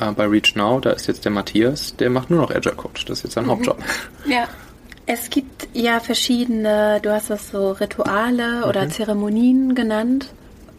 [0.00, 3.04] Äh, bei Reach Now, da ist jetzt der Matthias, der macht nur noch Agile Coach.
[3.04, 3.50] Das ist jetzt sein mhm.
[3.50, 3.78] Hauptjob.
[4.26, 4.48] Ja.
[5.06, 8.90] Es gibt ja verschiedene, du hast das so Rituale oder mhm.
[8.90, 10.28] Zeremonien genannt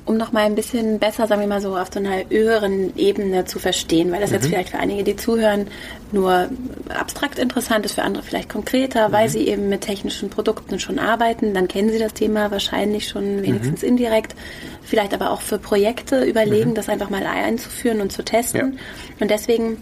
[0.06, 3.46] um noch mal ein bisschen besser, sagen wir mal so, auf so einer höheren Ebene
[3.46, 4.36] zu verstehen, weil das mhm.
[4.36, 5.68] jetzt vielleicht für einige, die zuhören,
[6.12, 6.50] nur
[6.90, 9.14] abstrakt interessant ist, für andere vielleicht konkreter, mhm.
[9.14, 13.44] weil sie eben mit technischen Produkten schon arbeiten, dann kennen sie das Thema wahrscheinlich schon
[13.44, 13.90] wenigstens mhm.
[13.90, 14.36] indirekt,
[14.84, 16.76] vielleicht aber auch für Projekte überlegen, mhm.
[16.76, 18.74] das einfach mal einzuführen und zu testen.
[18.74, 18.80] Ja.
[19.22, 19.82] Und deswegen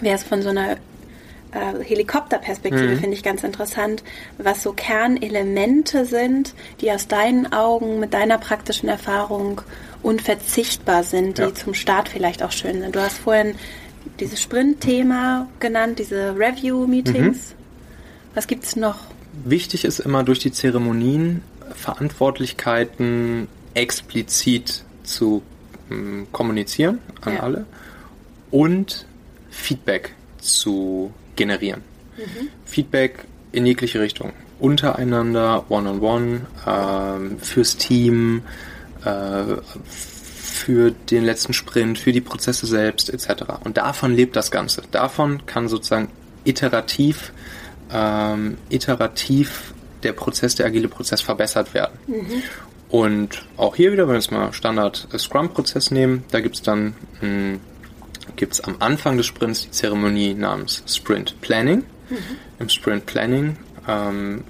[0.00, 0.76] wäre es von so einer
[1.52, 2.98] äh, Helikopterperspektive mhm.
[2.98, 4.02] finde ich ganz interessant,
[4.38, 9.62] was so Kernelemente sind, die aus deinen Augen mit deiner praktischen Erfahrung
[10.02, 11.54] unverzichtbar sind, die ja.
[11.54, 12.94] zum Start vielleicht auch schön sind.
[12.94, 13.54] Du hast vorhin
[14.18, 17.50] dieses Sprint-Thema genannt, diese Review-Meetings.
[17.50, 17.54] Mhm.
[18.34, 18.98] Was gibt es noch?
[19.44, 21.42] Wichtig ist immer durch die Zeremonien
[21.74, 25.42] Verantwortlichkeiten explizit zu
[25.90, 27.40] ähm, kommunizieren an ja.
[27.40, 27.66] alle
[28.50, 29.06] und
[29.50, 31.82] Feedback zu generieren.
[32.18, 32.48] Mhm.
[32.66, 34.34] Feedback in jegliche Richtung.
[34.58, 38.42] Untereinander, one-on-one, ähm, fürs Team,
[39.06, 39.56] äh,
[39.88, 43.44] für den letzten Sprint, für die Prozesse selbst etc.
[43.64, 44.82] Und davon lebt das Ganze.
[44.90, 46.08] Davon kann sozusagen
[46.44, 47.32] iterativ,
[47.90, 49.72] ähm, iterativ
[50.02, 51.98] der Prozess, der agile Prozess verbessert werden.
[52.06, 52.42] Mhm.
[52.90, 56.94] Und auch hier wieder, wenn wir jetzt mal Standard Scrum-Prozess nehmen, da gibt es dann
[57.22, 57.60] ein
[58.36, 61.84] gibt es am Anfang des Sprints die Zeremonie namens Sprint Planning.
[62.08, 62.16] Mhm.
[62.58, 63.56] Im Sprint Planning
[63.88, 64.44] ähm,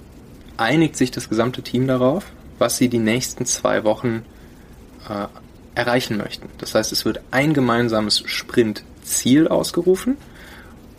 [0.56, 2.26] einigt sich das gesamte Team darauf,
[2.58, 4.24] was sie die nächsten zwei Wochen
[5.08, 5.26] äh,
[5.74, 6.48] erreichen möchten.
[6.58, 10.16] Das heißt, es wird ein gemeinsames Sprintziel ausgerufen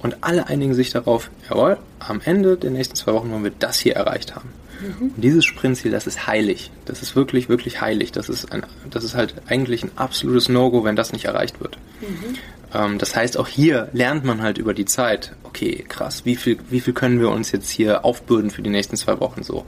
[0.02, 3.80] und alle einigen sich darauf, jawohl, am Ende der nächsten zwei Wochen wollen wir das
[3.80, 4.50] hier erreicht haben.
[4.82, 5.12] Mhm.
[5.16, 6.72] Und dieses Sprintziel, das ist heilig.
[6.86, 8.12] Das ist wirklich, wirklich heilig.
[8.12, 11.78] Das ist, ein, das ist halt eigentlich ein absolutes No-Go, wenn das nicht erreicht wird.
[12.02, 12.38] Mhm.
[12.74, 16.58] Ähm, das heißt, auch hier lernt man halt über die Zeit, okay, krass, wie viel,
[16.70, 19.66] wie viel können wir uns jetzt hier aufbürden für die nächsten zwei Wochen so?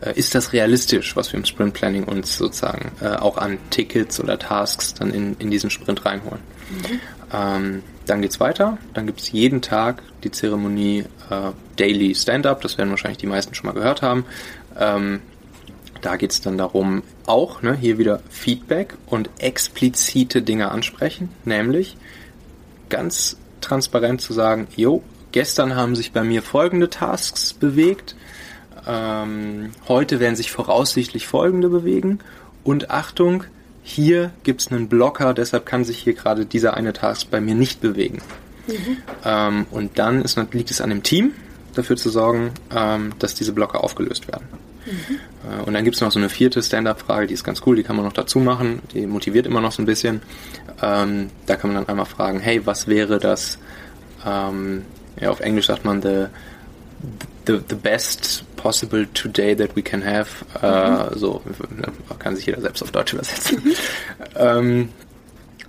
[0.00, 4.20] Äh, ist das realistisch, was wir im Sprint Planning uns sozusagen äh, auch an Tickets
[4.20, 6.40] oder Tasks dann in, in diesen Sprint reinholen?
[6.70, 7.00] Mhm.
[7.32, 8.78] Ähm, dann geht's weiter.
[8.94, 12.60] Dann gibt's jeden Tag die Zeremonie äh, Daily Stand-up.
[12.62, 14.24] Das werden wahrscheinlich die meisten schon mal gehört haben.
[14.78, 15.20] Ähm,
[16.02, 21.96] da geht's dann darum, auch ne, hier wieder Feedback und explizite Dinge ansprechen, nämlich
[22.88, 28.16] ganz transparent zu sagen, jo, gestern haben sich bei mir folgende Tasks bewegt,
[28.86, 32.20] ähm, heute werden sich voraussichtlich folgende bewegen
[32.64, 33.44] und Achtung,
[33.82, 37.54] hier gibt es einen Blocker, deshalb kann sich hier gerade dieser eine Task bei mir
[37.54, 38.20] nicht bewegen.
[38.66, 38.96] Mhm.
[39.24, 41.32] Ähm, und dann ist, liegt es an dem Team,
[41.74, 44.48] dafür zu sorgen, ähm, dass diese Blocker aufgelöst werden.
[44.86, 45.18] Mhm.
[45.48, 47.82] Äh, und dann gibt es noch so eine vierte Stand-up-Frage, die ist ganz cool, die
[47.82, 50.22] kann man noch dazu machen, die motiviert immer noch so ein bisschen.
[50.82, 53.58] Ähm, da kann man dann einmal fragen, hey, was wäre das,
[54.26, 54.84] ähm,
[55.20, 56.26] ja, auf Englisch sagt man the,
[57.46, 60.44] the, the best possible today that we can have.
[60.62, 61.18] Äh, mhm.
[61.18, 61.86] so ne,
[62.18, 63.62] kann sich jeder selbst auf Deutsch übersetzen.
[63.64, 63.74] Mhm.
[64.36, 64.88] ähm,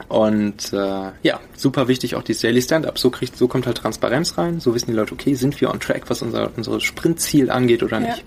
[0.10, 2.98] und äh, ja, super wichtig auch dieses Daily Stand-up.
[2.98, 4.60] So kriegt, so kommt halt Transparenz rein.
[4.60, 8.00] So wissen die Leute, okay, sind wir on track, was unser, unser Sprintziel angeht oder
[8.00, 8.18] nicht.
[8.18, 8.24] Ja.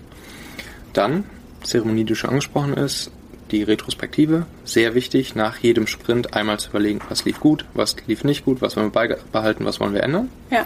[0.93, 1.23] Dann,
[1.63, 3.11] Zeremonie, die schon angesprochen ist,
[3.51, 8.23] die Retrospektive, sehr wichtig, nach jedem Sprint einmal zu überlegen, was lief gut, was lief
[8.23, 10.29] nicht gut, was wollen wir beibehalten, was wollen wir ändern.
[10.49, 10.65] Ja.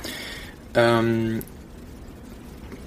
[0.75, 1.41] Ähm,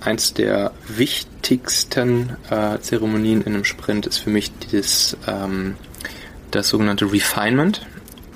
[0.01, 5.77] eins der wichtigsten äh, Zeremonien in einem Sprint ist für mich dieses, ähm,
[6.51, 7.87] das sogenannte Refinement.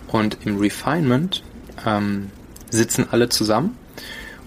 [0.08, 1.42] Und im Refinement
[1.86, 2.30] ähm,
[2.70, 3.76] sitzen alle zusammen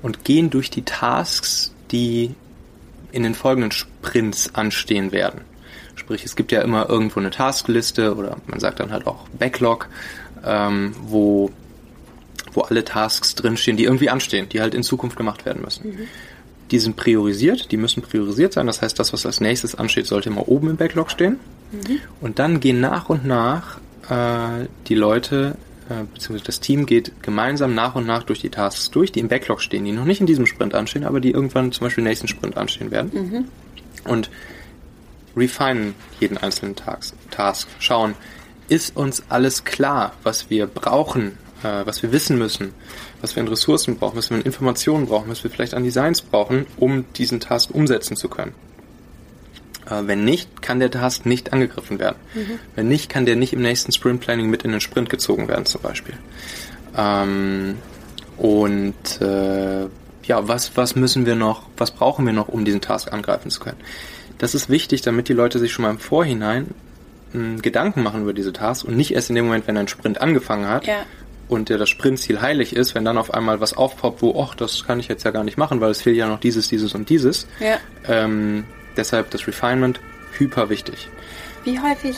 [0.01, 2.35] und gehen durch die Tasks, die
[3.11, 5.41] in den folgenden Sprints anstehen werden.
[5.95, 9.87] Sprich, es gibt ja immer irgendwo eine Taskliste oder man sagt dann halt auch Backlog,
[10.45, 11.51] ähm, wo,
[12.53, 15.89] wo alle Tasks drinstehen, die irgendwie anstehen, die halt in Zukunft gemacht werden müssen.
[15.89, 16.07] Mhm.
[16.71, 18.67] Die sind priorisiert, die müssen priorisiert sein.
[18.67, 21.39] Das heißt, das, was als nächstes ansteht, sollte immer oben im Backlog stehen.
[21.71, 21.99] Mhm.
[22.21, 23.77] Und dann gehen nach und nach
[24.09, 25.57] äh, die Leute
[25.89, 29.27] äh, beziehungsweise das Team geht gemeinsam nach und nach durch die Tasks durch, die im
[29.27, 32.09] Backlog stehen, die noch nicht in diesem Sprint anstehen, aber die irgendwann zum Beispiel im
[32.09, 33.11] nächsten Sprint anstehen werden.
[33.13, 33.45] Mhm.
[34.09, 34.31] Und
[35.35, 37.67] refinen jeden einzelnen Task.
[37.79, 38.15] Schauen,
[38.67, 42.73] ist uns alles klar, was wir brauchen, äh, was wir wissen müssen,
[43.21, 46.21] was wir an Ressourcen brauchen, was wir an Informationen brauchen, was wir vielleicht an Designs
[46.21, 48.53] brauchen, um diesen Task umsetzen zu können.
[49.89, 52.17] Äh, wenn nicht, kann der Task nicht angegriffen werden.
[52.33, 52.59] Mhm.
[52.75, 55.65] Wenn nicht, kann der nicht im nächsten Sprint Planning mit in den Sprint gezogen werden,
[55.65, 56.15] zum Beispiel.
[56.97, 57.77] Ähm,
[58.37, 59.87] und äh,
[60.23, 63.59] ja, was, was müssen wir noch, was brauchen wir noch, um diesen Task angreifen zu
[63.59, 63.77] können?
[64.45, 66.67] Das ist wichtig, damit die Leute sich schon mal im Vorhinein
[67.31, 70.21] hm, Gedanken machen über diese Tasks und nicht erst in dem Moment, wenn ein Sprint
[70.21, 70.97] angefangen hat, ja.
[71.47, 74.85] und dir das Sprintziel heilig ist, wenn dann auf einmal was aufpoppt, wo, ach, das
[74.85, 77.09] kann ich jetzt ja gar nicht machen, weil es fehlt ja noch dieses, dieses und
[77.09, 77.47] dieses.
[77.59, 77.79] Ja.
[78.07, 79.99] Ähm, deshalb das Refinement
[80.37, 81.09] hyper wichtig.
[81.63, 82.15] Wie häufig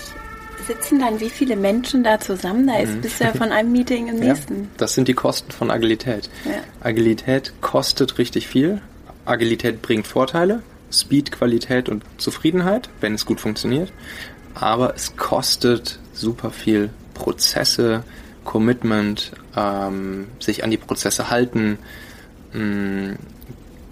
[0.68, 2.68] sitzen dann wie viele Menschen da zusammen?
[2.68, 4.22] Da ist du ja von einem Meeting im Mhm.
[4.24, 4.70] Ja, nächsten.
[4.76, 6.30] das sind die Kosten von Agilität.
[6.44, 6.60] Ja.
[6.82, 8.82] Agilität kostet richtig viel.
[9.24, 13.92] Agilität bringt Vorteile, Speed, Qualität und Zufriedenheit, wenn es gut funktioniert.
[14.54, 18.04] Aber es kostet super viel Prozesse,
[18.44, 21.78] Commitment, ähm, sich an die Prozesse halten,
[22.54, 23.16] mh,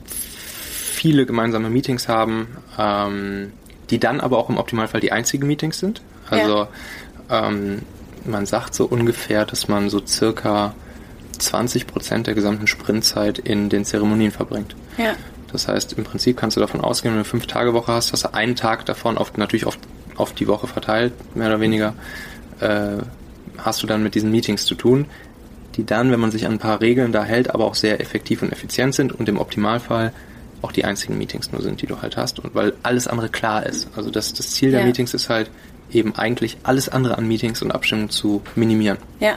[0.06, 2.48] viele gemeinsame Meetings haben,
[2.80, 3.52] ähm,
[3.90, 6.02] die dann aber auch im Optimalfall die einzigen Meetings sind.
[6.30, 6.68] Also
[7.30, 7.84] ähm,
[8.26, 10.74] man sagt so ungefähr, dass man so circa
[11.38, 14.76] 20 Prozent der gesamten Sprintzeit in den Zeremonien verbringt.
[14.98, 15.16] Ja.
[15.56, 18.34] Das heißt, im Prinzip kannst du davon ausgehen, wenn du eine Fünf-Tage-Woche hast, hast du
[18.34, 19.78] einen Tag davon auf, natürlich auf,
[20.18, 21.94] auf die Woche verteilt, mehr oder weniger,
[22.60, 22.98] äh,
[23.58, 25.06] hast du dann mit diesen Meetings zu tun,
[25.78, 28.42] die dann, wenn man sich an ein paar Regeln da hält, aber auch sehr effektiv
[28.42, 30.12] und effizient sind und im Optimalfall
[30.62, 33.66] auch die einzigen Meetings nur sind, die du halt hast und weil alles andere klar
[33.66, 33.88] ist.
[33.96, 34.86] Also das, das Ziel der Ja.
[34.86, 35.50] Meetings ist halt
[35.90, 38.98] eben eigentlich alles andere an Meetings und Abstimmungen zu minimieren.
[39.22, 39.36] Ja.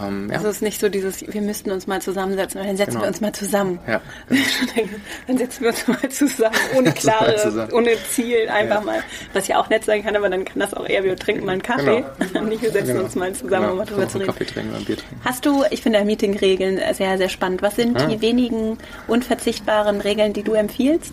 [0.00, 0.36] Ähm, ja.
[0.36, 3.02] Also es ist nicht so dieses, wir müssten uns mal zusammensetzen, dann setzen Genau.
[3.02, 3.78] wir uns mal zusammen.
[3.86, 4.00] ja.
[5.26, 7.72] dann setzen wir uns mal zusammen, ohne klare, zusammen.
[7.72, 8.80] ohne Ziel, einfach Ja.
[8.80, 9.00] mal,
[9.34, 11.52] was ja auch nett sein kann, aber dann kann das auch eher, wir trinken mal
[11.52, 12.44] einen Kaffee, Genau.
[12.48, 13.04] nicht wir setzen Genau.
[13.04, 14.10] uns mal zusammen, um mal drüber Genau.
[14.12, 14.26] zu reden.
[14.32, 15.20] Kaffee trinken ein Bier trinken.
[15.24, 17.60] Hast du, ich finde Meeting-Regeln sehr, sehr spannend.
[17.62, 18.06] Was sind Ah.
[18.06, 18.78] die wenigen
[19.08, 21.12] unverzichtbaren Regeln, die du empfiehlst?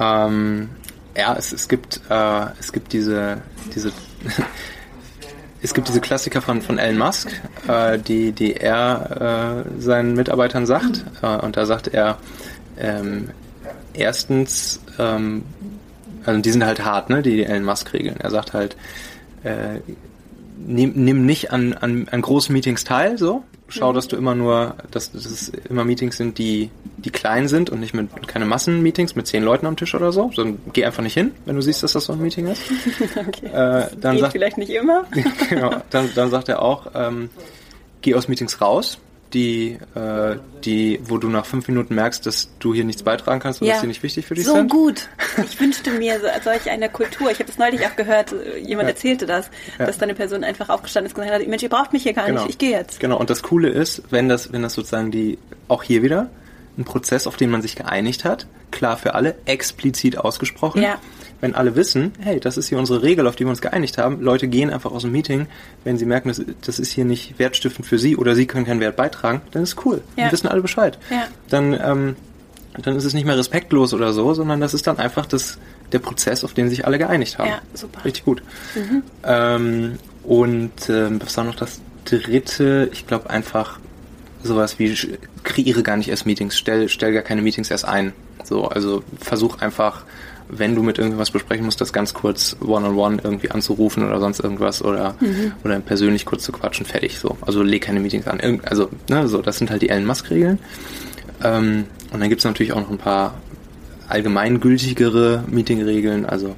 [0.00, 0.68] Ähm,
[1.16, 3.40] ja, es, es gibt äh, es gibt diese
[3.74, 3.92] diese
[5.62, 7.30] es gibt diese Klassiker von von Elon Musk,
[7.68, 12.18] äh, die die er äh, seinen Mitarbeitern sagt äh, und da sagt er
[12.78, 13.30] ähm,
[13.92, 15.44] erstens ähm,
[16.24, 18.16] also die sind halt hart, ne, die Elon Musk Regeln.
[18.18, 18.76] Er sagt halt
[19.42, 19.80] äh,
[20.66, 23.42] nimm, nimm nicht an, an, an großen Meetings teil, so.
[23.70, 27.70] Schau, dass du immer nur, dass, dass es immer Meetings sind, die, die klein sind
[27.70, 30.30] und nicht mit keine Massenmeetings mit zehn Leuten am Tisch oder so.
[30.34, 32.62] Sondern geh einfach nicht hin, wenn du siehst, dass das so ein Meeting ist.
[33.20, 33.46] Okay.
[33.46, 35.04] Äh, dann Geht sagt, vielleicht nicht immer.
[35.48, 37.28] genau, dann, dann sagt er auch, ähm,
[38.00, 38.98] geh aus Meetings raus,
[39.32, 43.62] die, äh, die, wo du nach fünf Minuten merkst, dass du hier nichts beitragen kannst
[43.62, 44.70] und dass die nicht wichtig für dich so sind.
[44.70, 45.08] gut.
[45.50, 47.30] Ich wünschte mir so, solch eine Kultur.
[47.30, 48.94] Ich habe das neulich auch gehört, jemand Ja.
[48.94, 49.86] erzählte das, Ja.
[49.86, 52.12] dass da eine Person einfach aufgestanden ist und gesagt hat, Mensch, ihr braucht mich hier
[52.12, 53.00] gar nicht, ich gehe jetzt.
[53.00, 55.38] Genau, und das Coole ist, wenn das, wenn das sozusagen die,
[55.68, 56.28] auch hier wieder,
[56.78, 60.82] ein Prozess, auf den man sich geeinigt hat, klar für alle, explizit ausgesprochen.
[60.82, 60.98] Ja.
[61.40, 64.20] Wenn alle wissen, hey, das ist hier unsere Regel, auf die wir uns geeinigt haben,
[64.20, 65.46] Leute gehen einfach aus dem Meeting,
[65.84, 68.80] wenn sie merken, das, das ist hier nicht wertstiftend für sie oder sie können keinen
[68.80, 70.02] Wert beitragen, dann ist cool.
[70.16, 70.24] Ja.
[70.24, 70.98] Dann wissen alle Bescheid.
[71.10, 71.26] Ja.
[71.48, 72.16] Dann, ähm,
[72.82, 75.58] dann ist es nicht mehr respektlos oder so, sondern das ist dann einfach das,
[75.92, 77.48] der Prozess, auf den sich alle geeinigt haben.
[77.48, 78.04] Ja, super.
[78.04, 78.42] Richtig gut.
[79.24, 82.90] Ähm, und ähm, was war noch das dritte?
[82.92, 83.78] Ich glaube einfach
[84.42, 84.96] sowas wie
[85.42, 88.12] kreiere gar nicht erst Meetings, stell, stell gar keine Meetings erst ein.
[88.44, 90.04] So, also versuch einfach,
[90.52, 94.82] wenn du mit irgendwas besprechen musst, das ganz kurz one-on-one irgendwie anzurufen oder sonst irgendwas
[94.82, 95.14] oder,
[95.64, 97.18] oder persönlich kurz zu quatschen, fertig.
[97.18, 97.36] So.
[97.42, 98.40] Also leg keine Meetings an.
[98.40, 100.58] Irgend, also, ne, so, das sind halt die Elon Musk-Regeln.
[101.42, 103.34] Ähm, und dann gibt's natürlich auch noch ein paar
[104.08, 106.26] allgemeingültigere Meeting-Regeln.
[106.26, 106.56] Also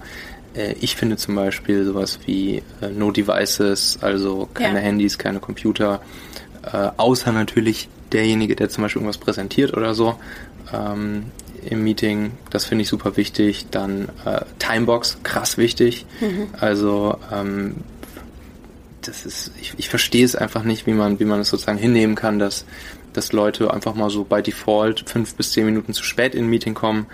[0.55, 4.85] äh, ich finde zum Beispiel sowas wie äh, No Devices, also keine Ja.
[4.85, 6.01] Handys, keine Computer,
[6.65, 10.17] äh, außer natürlich derjenige, der zum Beispiel irgendwas präsentiert oder so
[10.73, 11.25] ähm,
[11.65, 12.33] im Meeting.
[12.51, 13.67] Das finde ich super wichtig.
[13.71, 16.07] Dann äh, Timebox, krass wichtig.
[16.61, 17.77] Also ähm,
[19.03, 22.15] das ist, ich, ich verstehe es einfach nicht, wie man, wie man es sozusagen hinnehmen
[22.15, 22.65] kann, dass,
[23.13, 26.51] dass Leute einfach mal so bei Default fünf bis zehn Minuten zu spät in ein
[26.51, 27.07] Meeting kommen.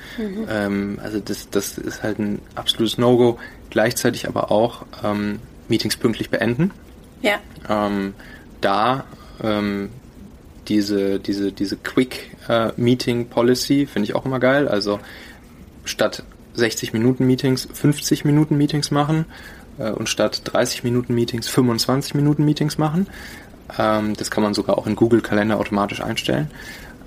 [0.48, 3.38] Ähm, also das, das ist halt ein absolutes No-Go.
[3.70, 6.70] Gleichzeitig aber auch ähm, Meetings pünktlich beenden.
[7.22, 7.38] Ja.
[7.68, 8.14] Ähm,
[8.60, 9.04] da
[9.42, 9.90] ähm,
[10.68, 14.68] diese, diese, diese Quick äh, Meeting Policy finde ich auch immer geil.
[14.68, 15.00] Also
[15.84, 16.22] statt
[16.54, 19.24] 60 Minuten Meetings 50 Minuten Meetings machen
[19.78, 23.06] äh, und statt 30 Minuten Meetings 25 Minuten Meetings machen.
[23.78, 26.50] Ähm, das kann man sogar auch in Google Kalender automatisch einstellen.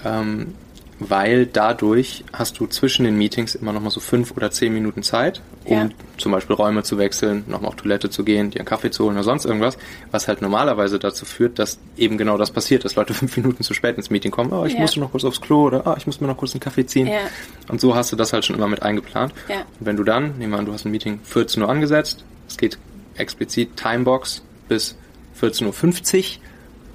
[0.03, 0.55] Ähm,
[1.03, 5.01] weil dadurch hast du zwischen den Meetings immer noch mal so fünf oder zehn Minuten
[5.01, 5.89] Zeit, um Ja.
[6.17, 9.15] zum Beispiel Räume zu wechseln, nochmal auf Toilette zu gehen, dir einen Kaffee zu holen
[9.15, 9.79] oder sonst irgendwas,
[10.11, 13.73] was halt normalerweise dazu führt, dass eben genau das passiert, dass Leute fünf Minuten zu
[13.73, 14.81] spät ins Meeting kommen, oh, ich Ja.
[14.81, 17.07] musste noch kurz aufs Klo oder ah, ich muss mir noch kurz einen Kaffee ziehen.
[17.07, 17.19] Ja.
[17.67, 19.33] Und so hast du das halt schon immer mit eingeplant.
[19.49, 19.61] Ja.
[19.79, 22.57] Und wenn du dann, nehmen wir an, du hast ein Meeting 14 Uhr angesetzt, es
[22.57, 22.77] geht
[23.15, 24.95] explizit Timebox bis
[25.41, 26.23] 14.50 Uhr,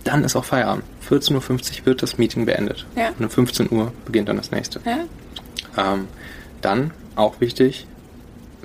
[0.07, 0.85] dann ist auch Feierabend.
[1.09, 2.87] 14.50 Uhr wird das Meeting beendet.
[2.97, 3.09] Ja.
[3.19, 4.81] Und um 15 Uhr beginnt dann das nächste.
[4.85, 5.93] Ja.
[5.93, 6.09] Ähm,
[6.61, 7.87] dann, auch wichtig,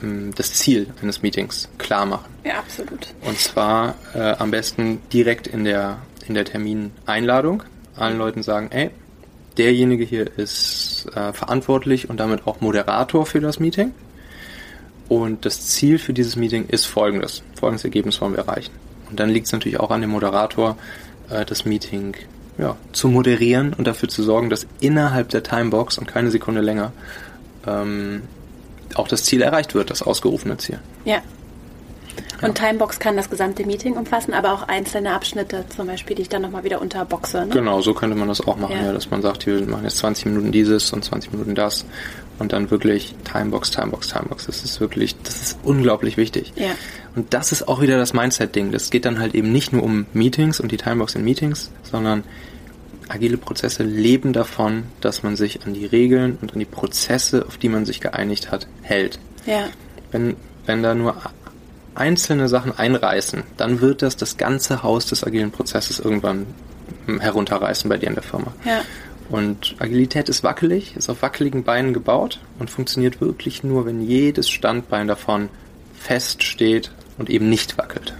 [0.01, 2.31] mh, das Ziel eines Meetings klar machen.
[2.43, 3.07] Ja, absolut.
[3.21, 7.63] Und zwar äh, am besten direkt in der, in der Termineinladung
[7.95, 8.89] allen Leuten sagen, ey,
[9.57, 13.93] derjenige hier ist äh, verantwortlich und damit auch Moderator für das Meeting.
[15.09, 17.43] Und das Ziel für dieses Meeting ist folgendes.
[17.59, 18.71] Folgendes Ergebnis wollen wir erreichen.
[19.09, 20.77] Und dann liegt es natürlich auch an dem Moderator,
[21.31, 22.15] äh, das Meeting
[22.57, 26.91] ja, zu moderieren und dafür zu sorgen, dass innerhalb der Timebox und keine Sekunde länger
[27.65, 28.23] ähm,
[28.95, 30.79] auch das Ziel erreicht wird, das ausgerufene Ziel.
[31.05, 31.21] Ja.
[32.41, 36.29] Und Timebox kann das gesamte Meeting umfassen, aber auch einzelne Abschnitte zum Beispiel, die ich
[36.29, 37.45] dann nochmal wieder unterboxe.
[37.45, 37.49] Ne?
[37.53, 38.85] Genau, so könnte man das auch machen, Ja.
[38.87, 38.93] ja.
[38.93, 41.85] dass man sagt, wir machen jetzt 20 Minuten dieses und 20 Minuten das
[42.39, 44.45] und dann wirklich Timebox, Timebox, Timebox.
[44.45, 46.53] Das ist wirklich, das ist unglaublich wichtig.
[46.55, 46.71] Ja.
[47.15, 48.71] Und das ist auch wieder das Mindset-Ding.
[48.71, 52.23] Das geht dann halt eben nicht nur um Meetings und die Timebox in Meetings, sondern
[53.09, 57.57] agile Prozesse leben davon, dass man sich an die Regeln und an die Prozesse, auf
[57.57, 59.19] die man sich geeinigt hat, hält.
[59.45, 59.65] Ja.
[60.11, 61.17] Wenn, wenn da nur
[61.93, 66.47] einzelne Sachen einreißen, dann wird das das ganze Haus des agilen Prozesses irgendwann
[67.05, 68.53] hm, herunterreißen bei dir in der Firma.
[68.65, 68.81] Ja.
[69.31, 74.49] Und Agilität ist wackelig, ist auf wackeligen Beinen gebaut und funktioniert wirklich nur, wenn jedes
[74.49, 75.47] Standbein davon
[75.97, 78.13] fest steht und eben nicht wackelt.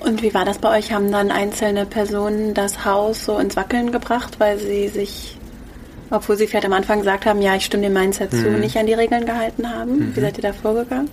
[0.00, 0.92] Und wie war das bei euch?
[0.92, 5.38] Haben dann einzelne Personen das Haus so ins Wackeln gebracht, weil sie sich,
[6.10, 8.86] obwohl sie vielleicht am Anfang gesagt haben, ja, ich stimme dem Mindset zu, nicht an
[8.86, 10.10] die Regeln gehalten haben?
[10.16, 11.08] Wie seid ihr da vorgegangen?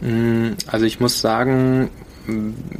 [0.00, 1.90] Mm, Also ich muss sagen,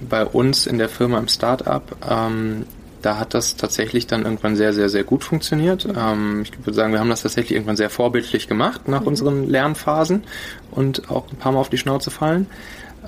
[0.09, 2.67] bei uns in der Firma im Startup, ähm,
[3.07, 5.87] da hat das tatsächlich dann irgendwann sehr, sehr, sehr gut funktioniert.
[5.97, 10.25] Ähm, ich würde sagen, wir haben das tatsächlich irgendwann sehr vorbildlich gemacht nach unseren Lernphasen
[10.73, 12.49] und auch ein paar Mal auf die Schnauze fallen.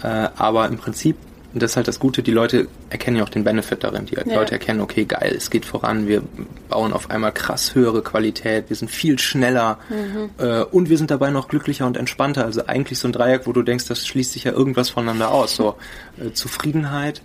[0.00, 1.16] Äh, aber im Prinzip,
[1.52, 4.06] das ist halt das Gute, die Leute erkennen ja auch den Benefit darin.
[4.06, 4.22] Die Ja.
[4.36, 6.22] Leute erkennen, okay, geil, es geht voran, wir
[6.68, 9.78] bauen auf einmal krass höhere Qualität, wir sind viel schneller
[10.38, 12.44] äh, und wir sind dabei noch glücklicher und entspannter.
[12.44, 15.56] Also eigentlich so ein Dreieck, wo du denkst, das schließt sich ja irgendwas voneinander aus.
[15.56, 15.74] So
[16.24, 17.20] äh, Zufriedenheit,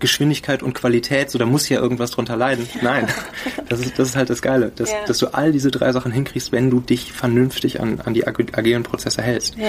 [0.00, 2.68] Geschwindigkeit und Qualität, so da muss ja irgendwas drunter leiden.
[2.82, 3.08] Nein,
[3.68, 4.98] das ist, das ist halt das Geile, dass, Ja.
[5.06, 8.56] dass du all diese drei Sachen hinkriegst, wenn du dich vernünftig an, an die ag-
[8.56, 9.56] agilen Prozesse hältst.
[9.56, 9.66] Ja.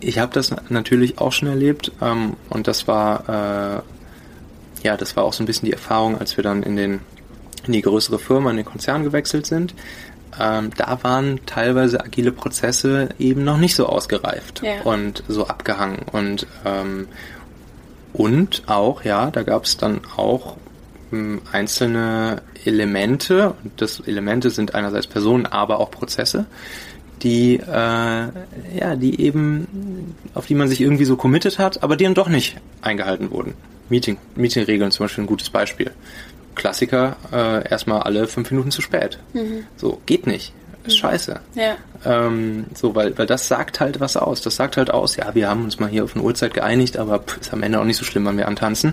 [0.00, 5.24] Ich habe das natürlich auch schon erlebt ähm, und das war äh, ja, das war
[5.24, 7.00] auch so ein bisschen die Erfahrung, als wir dann in den
[7.66, 9.74] in die größere Firma, in den Konzern gewechselt sind.
[10.38, 14.82] Ähm, da waren teilweise agile Prozesse eben noch nicht so ausgereift Ja.
[14.82, 17.06] und so abgehangen und ähm,
[18.14, 20.56] und auch ja, da gab es dann auch
[21.12, 26.46] ähm, einzelne Elemente und das Elemente sind einerseits Personen, aber auch Prozesse,
[27.22, 32.04] die äh, ja, die eben auf die man sich irgendwie so committed hat, aber die
[32.04, 33.54] dann doch nicht eingehalten wurden.
[33.88, 35.90] Meeting, Meetingregeln zum Beispiel ein gutes Beispiel.
[36.54, 39.18] Klassiker, äh, erstmal alle fünf Minuten zu spät.
[39.76, 40.52] So, geht nicht.
[40.84, 41.40] Ist scheiße.
[41.54, 41.76] Ja.
[42.04, 44.42] Ähm, so, weil, weil das sagt halt was aus.
[44.42, 47.20] Das sagt halt aus, ja, wir haben uns mal hier auf eine Uhrzeit geeinigt, aber
[47.20, 48.92] pff, ist am Ende auch nicht so schlimm, wenn wir antanzen.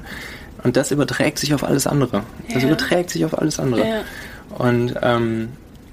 [0.64, 2.24] Und das überträgt sich auf alles andere.
[2.54, 2.70] Das Ja.
[2.70, 3.88] überträgt sich auf alles andere.
[3.88, 4.02] Ja.
[4.58, 5.50] Und ähm,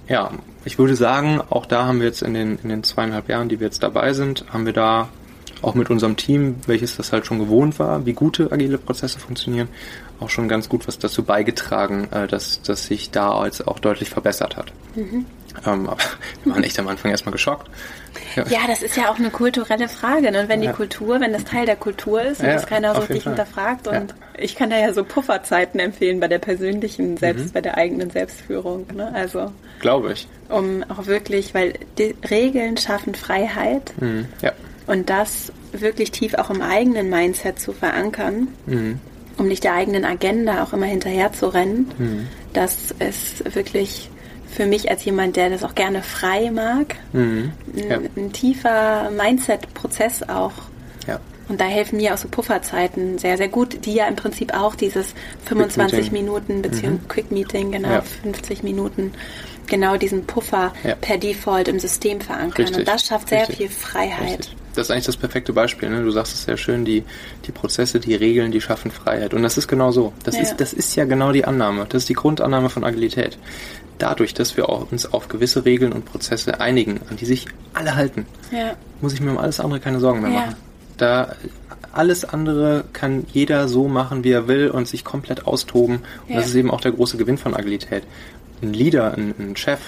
[0.09, 0.30] ja,
[0.64, 3.59] ich würde sagen, auch da haben wir jetzt in den, in den zweieinhalb Jahren, die
[3.61, 5.09] wir jetzt dabei sind, haben wir da
[5.62, 9.68] auch mit unserem Team, welches das halt schon gewohnt war, wie gute agile Prozesse funktionieren,
[10.20, 14.09] auch schon ganz gut was dazu beigetragen, äh, dass, dass sich da jetzt auch deutlich
[14.11, 14.72] verbessert hat.
[14.94, 15.26] Mhm.
[15.66, 15.98] Ähm, aber
[16.44, 17.68] wir waren echt am Anfang erstmal geschockt.
[18.36, 18.44] Ja.
[18.48, 20.30] Ja, das ist ja auch eine kulturelle Frage.
[20.30, 20.40] Ne?
[20.42, 20.72] Und wenn die Ja.
[20.72, 23.88] Kultur, wenn das Teil der Kultur ist und Ja, das keiner so richtig hinterfragt.
[23.88, 27.52] Und ich kann da ja so Pufferzeiten empfehlen bei der persönlichen, selbst Mhm.
[27.52, 28.86] bei der eigenen Selbstführung.
[28.94, 29.11] Ne?
[29.14, 30.28] Also Glaube ich.
[30.48, 34.26] um auch wirklich, weil die Regeln schaffen Freiheit Mhm.
[34.42, 34.52] Ja.
[34.86, 39.00] und das wirklich tief auch im eigenen Mindset zu verankern, Mhm.
[39.36, 41.90] um nicht der eigenen Agenda auch immer hinterher zu rennen.
[41.98, 42.26] Mhm.
[42.52, 44.11] Das ist wirklich
[44.51, 47.53] für mich als jemand, der das auch gerne frei mag, Mhm.
[47.76, 47.99] ein, Ja.
[48.16, 50.53] ein tiefer Mindset-Prozess auch.
[51.07, 51.20] ja.
[51.49, 54.74] Und da helfen mir auch so Pufferzeiten sehr, sehr gut, die ja im Prinzip auch
[54.74, 55.14] dieses
[55.46, 56.12] 25 Meeting.
[56.12, 58.03] Minuten beziehungsweise Quick Meeting, genau, Ja.
[58.03, 59.12] 50 Minuten,
[59.66, 62.66] genau diesen Puffer per Default im System verankern.
[62.66, 62.76] Richtig.
[62.80, 63.57] Und das schafft sehr Richtig.
[63.57, 64.40] viel Freiheit.
[64.40, 64.57] Richtig.
[64.78, 65.90] Das ist eigentlich das perfekte Beispiel.
[65.90, 66.02] Ne?
[66.02, 67.02] Du sagst es sehr schön, die,
[67.46, 69.34] die Prozesse, die Regeln, die schaffen Freiheit.
[69.34, 70.12] Und das ist genau so.
[70.24, 70.42] Das, Ja.
[70.42, 71.86] ist, das ist ja genau die Annahme.
[71.88, 73.38] Das ist die Grundannahme von Agilität.
[73.98, 78.26] Dadurch, dass wir uns auf gewisse Regeln und Prozesse einigen, an die sich alle halten,
[78.52, 78.76] Ja.
[79.00, 80.36] muss ich mir um alles andere keine Sorgen mehr Ja.
[80.40, 80.54] machen.
[80.96, 81.34] Da
[81.92, 86.00] alles andere kann jeder so machen, wie er will und sich komplett austoben.
[86.28, 88.04] Und das ist eben auch der große Gewinn von Agilität.
[88.62, 89.80] Ein Leader, ein, ein Chef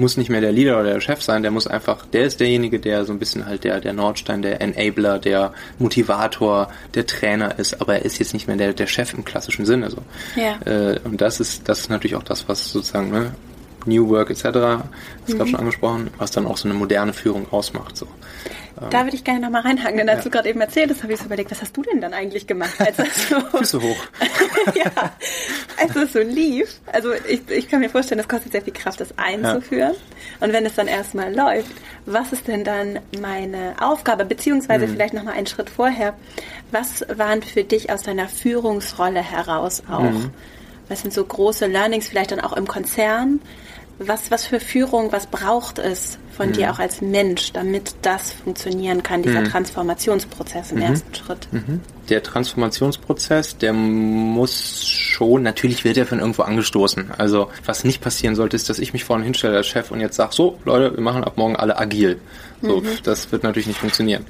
[0.00, 2.80] muss nicht mehr der Leader oder der Chef sein, der muss einfach, der ist derjenige,
[2.80, 7.80] der so ein bisschen halt der, der Nordstein, der Enabler, der Motivator, der Trainer ist,
[7.80, 9.98] aber er ist jetzt nicht mehr der, der Chef im klassischen Sinne so.
[10.34, 10.58] Ja.
[10.64, 13.32] Äh, und das ist, das ist natürlich auch das, was sozusagen, ne,
[13.86, 14.82] New Work etc., du mhm.
[15.26, 17.96] gerade schon angesprochen, was dann auch so eine moderne Führung ausmacht.
[17.96, 18.06] So.
[18.88, 20.24] Da würde ich gerne nochmal reinhaken, denn als ja.
[20.24, 22.46] du gerade eben erzählt hast, habe ich so überlegt, was hast du denn dann eigentlich
[22.46, 22.74] gemacht?
[22.78, 24.04] Als das so, Füße hoch.
[24.74, 25.12] ja,
[25.76, 26.80] als es so lief.
[26.86, 29.94] Also ich, ich kann mir vorstellen, das kostet sehr viel Kraft, das einzuführen.
[29.94, 30.46] Ja.
[30.46, 31.72] Und wenn es dann erstmal läuft,
[32.06, 34.24] was ist denn dann meine Aufgabe?
[34.24, 34.92] Beziehungsweise mhm.
[34.92, 36.14] vielleicht nochmal einen Schritt vorher.
[36.70, 40.00] Was waren für dich aus deiner Führungsrolle heraus auch?
[40.00, 40.30] Mhm.
[40.88, 43.40] Was sind so große Learnings vielleicht dann auch im Konzern?
[44.02, 46.52] Was, was für Führung, was braucht es von mhm.
[46.54, 49.50] dir auch als Mensch, damit das funktionieren kann, dieser mhm.
[49.50, 50.84] Transformationsprozess im mhm.
[50.84, 51.48] ersten Schritt?
[51.52, 51.80] Mhm.
[52.08, 57.10] Der Transformationsprozess, der muss schon, natürlich wird er von irgendwo angestoßen.
[57.18, 60.16] Also was nicht passieren sollte, ist, dass ich mich vorne hinstelle als Chef und jetzt
[60.16, 62.18] sage, so Leute, wir machen ab morgen alle agil.
[62.62, 62.86] So, mhm.
[63.02, 64.24] das wird natürlich nicht funktionieren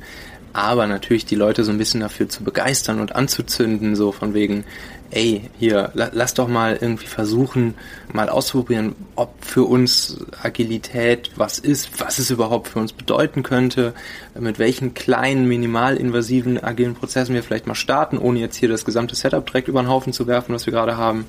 [0.52, 4.64] aber natürlich die Leute so ein bisschen dafür zu begeistern und anzuzünden, so von wegen,
[5.10, 7.74] ey, hier, la, lass doch mal irgendwie versuchen,
[8.12, 13.94] mal auszuprobieren, ob für uns Agilität was ist, was es überhaupt für uns bedeuten könnte,
[14.38, 19.14] mit welchen kleinen, minimalinvasiven agilen Prozessen wir vielleicht mal starten, ohne jetzt hier das gesamte
[19.14, 21.26] Setup direkt über den Haufen zu werfen, was wir gerade haben.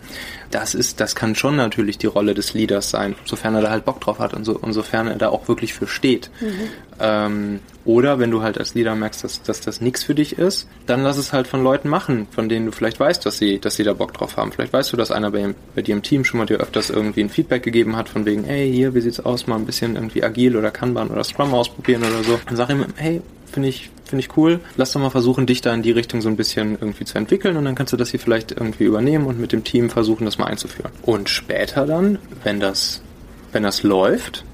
[0.51, 3.86] Das ist, das kann schon natürlich die Rolle des Leaders sein, sofern er da halt
[3.86, 6.29] Bock drauf hat und so, und sofern er da auch wirklich für steht.
[6.39, 6.69] Mhm.
[7.02, 10.68] Ähm, oder wenn du halt als Leader merkst, dass, dass das nichts für dich ist,
[10.86, 13.76] dann lass es halt von Leuten machen, von denen du vielleicht weißt, dass sie, dass
[13.76, 14.52] sie da Bock drauf haben.
[14.52, 17.22] Vielleicht weißt du, dass einer bei, bei dir im Team schon mal dir öfters irgendwie
[17.22, 20.24] ein Feedback gegeben hat, von wegen, hey, hier, wie sieht's aus, mal ein bisschen irgendwie
[20.24, 22.39] agil oder Kanban oder Scrum ausprobieren oder so.
[22.45, 23.22] Dann sag ihm, hey,
[23.52, 24.60] finde ich, finde ich cool.
[24.78, 27.58] Lass doch mal versuchen, dich da in die Richtung so ein bisschen irgendwie zu entwickeln
[27.58, 30.38] und dann kannst du das hier vielleicht irgendwie übernehmen und mit dem Team versuchen, das
[30.38, 30.91] mal einzuführen.
[31.02, 33.02] Und später dann, wenn das,
[33.52, 34.45] wenn das läuft,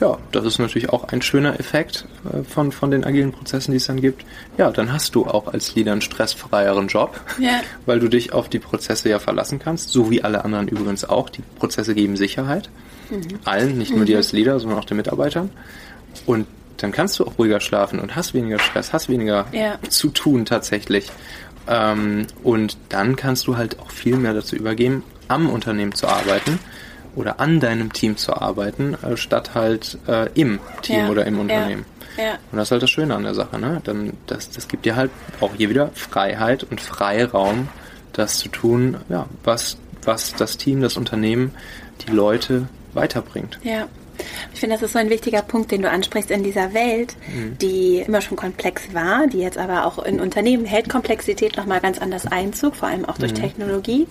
[0.00, 3.78] ja, das ist natürlich auch ein schöner Effekt äh, von, von den agilen Prozessen, die
[3.78, 4.24] es dann gibt.
[4.56, 7.60] Ja, dann hast du auch als Leader einen stressfreieren Job, ja.
[7.86, 11.28] weil du dich auf die Prozesse ja verlassen kannst, so wie alle anderen übrigens auch.
[11.30, 12.70] Die Prozesse geben Sicherheit.
[13.10, 13.40] Mhm.
[13.44, 14.06] Allen, nicht nur mhm.
[14.06, 15.50] dir als Leader, sondern auch den Mitarbeitern.
[16.26, 16.46] Und
[16.76, 19.78] dann kannst du auch ruhiger schlafen und hast weniger Stress, hast weniger ja.
[19.88, 21.10] zu tun tatsächlich.
[21.66, 26.60] Ähm, und dann kannst du halt auch viel mehr dazu übergeben, am Unternehmen zu arbeiten
[27.18, 31.08] oder an deinem Team zu arbeiten, äh, statt halt äh, im Team ja.
[31.08, 31.84] oder im Unternehmen.
[32.16, 32.24] Ja.
[32.24, 32.32] Ja.
[32.50, 33.58] Und das ist halt das Schöne an der Sache.
[33.58, 33.80] Ne?
[33.84, 35.10] Dann, das, das gibt dir halt
[35.40, 37.68] auch hier wieder Freiheit und Freiraum,
[38.12, 41.54] das zu tun, ja, was, was das Team, das Unternehmen,
[42.06, 43.58] die Leute weiterbringt.
[43.62, 43.86] Ja.
[44.52, 47.56] Ich finde, das ist so ein wichtiger Punkt, den du ansprichst in dieser Welt, mhm.
[47.58, 52.00] die immer schon komplex war, die jetzt aber auch in Unternehmen hält Komplexität nochmal ganz
[52.00, 53.36] anders Einzug, vor allem auch durch mhm.
[53.36, 54.08] Technologie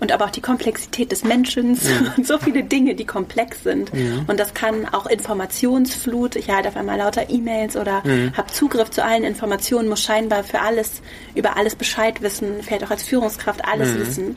[0.00, 2.12] und aber auch die Komplexität des Menschen ja.
[2.16, 3.90] und so viele Dinge, die komplex sind.
[3.94, 4.24] Ja.
[4.26, 8.32] Und das kann auch Informationsflut, ich halte auf einmal lauter E-Mails oder ja.
[8.36, 11.02] habe Zugriff zu allen Informationen, muss scheinbar für alles,
[11.34, 14.36] über alles Bescheid wissen, vielleicht auch als Führungskraft alles wissen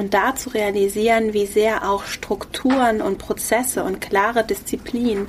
[0.00, 5.28] und da zu realisieren, wie sehr auch Strukturen und Prozesse und klare Disziplin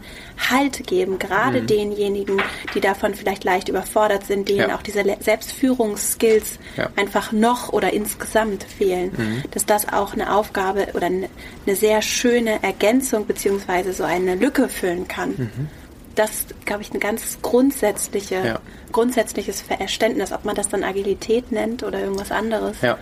[0.50, 1.68] Halt geben, gerade mhm.
[1.68, 2.42] denjenigen,
[2.74, 4.76] die davon vielleicht leicht überfordert sind, denen ja.
[4.76, 6.90] auch diese Selbstführungsskills ja.
[6.96, 9.44] einfach noch oder insgesamt fehlen, mhm.
[9.52, 11.28] dass das auch eine Aufgabe oder eine,
[11.68, 15.32] sehr schöne Ergänzung beziehungsweise so eine Lücke füllen kann.
[15.32, 15.68] Mhm.
[16.16, 18.60] Das, glaube ich, ein ganz grundsätzliche, ja.
[18.94, 22.82] grundsätzliches Verständnis, ob man das dann Agilität nennt oder irgendwas anderes.
[22.82, 22.98] Ja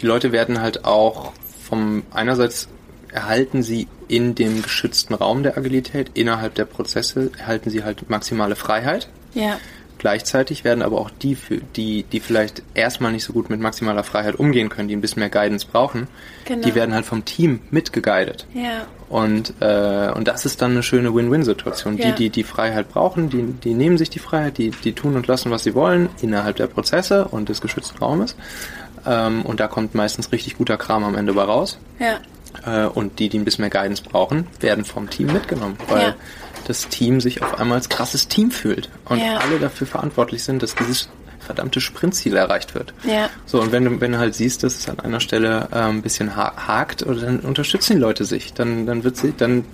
[0.00, 1.32] die Leute werden halt auch
[1.62, 2.68] vom einerseits
[3.12, 8.56] erhalten sie in dem geschützten Raum der Agilität, innerhalb der Prozesse erhalten sie halt maximale
[8.56, 9.08] Freiheit.
[9.34, 9.58] Ja.
[9.98, 11.36] Gleichzeitig werden aber auch die,
[11.74, 15.20] die, die vielleicht erstmal nicht so gut mit maximaler Freiheit umgehen können, die ein bisschen
[15.20, 16.06] mehr Guidance brauchen,
[16.44, 16.64] genau.
[16.64, 18.46] die werden halt vom Team mitgeguidet.
[18.54, 18.86] Ja.
[19.08, 21.98] Und, äh, und das ist dann eine schöne Win-Win-Situation.
[21.98, 22.12] Ja.
[22.12, 25.26] Die, die die Freiheit brauchen, die, die nehmen sich die Freiheit, die, die tun und
[25.26, 28.36] lassen, was sie wollen, innerhalb der Prozesse und des geschützten Raumes.
[29.06, 31.78] Ähm, und da kommt meistens richtig guter Kram am Ende bei raus.
[31.98, 32.20] Ja.
[32.66, 36.14] Äh, und die, die ein bisschen mehr Guidance brauchen, werden vom Team mitgenommen, weil ja.
[36.66, 39.38] das Team sich auf einmal als krasses Team fühlt und ja.
[39.38, 41.08] alle dafür verantwortlich sind, dass dieses
[41.40, 42.92] verdammte Sprintziel erreicht wird.
[43.04, 43.30] Ja.
[43.46, 46.02] So, und wenn du, wenn du halt siehst, dass es an einer Stelle äh, ein
[46.02, 48.52] bisschen ha hakt, oder dann unterstützen die Leute sich.
[48.52, 49.64] Dann, dann wird sie, dann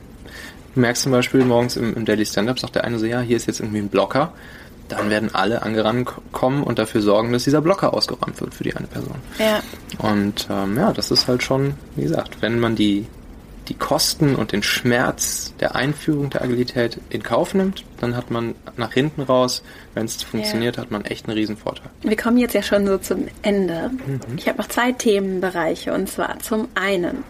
[0.76, 3.36] merkst du zum Beispiel morgens im, im Daily Stand-Up, sagt der eine so, ja, hier
[3.36, 4.32] ist jetzt irgendwie ein Blocker
[4.89, 8.74] dann werden alle angerannt kommen und dafür sorgen, dass dieser Blocker ausgeräumt wird für die
[8.74, 9.16] eine Person.
[9.39, 9.62] Ja.
[9.99, 13.07] Und ähm, ja, das ist halt schon, wie gesagt, wenn man die,
[13.68, 18.55] die Kosten und den Schmerz der Einführung der Agilität in Kauf nimmt, dann hat man
[18.76, 19.62] nach hinten raus,
[19.95, 20.82] wenn es funktioniert, ja.
[20.82, 21.91] hat man echt einen Riesenvorteil.
[22.03, 23.91] Wir kommen jetzt ja schon so zum Ende.
[24.07, 24.20] Mhm.
[24.37, 27.24] Ich habe noch zwei Themenbereiche und zwar zum einen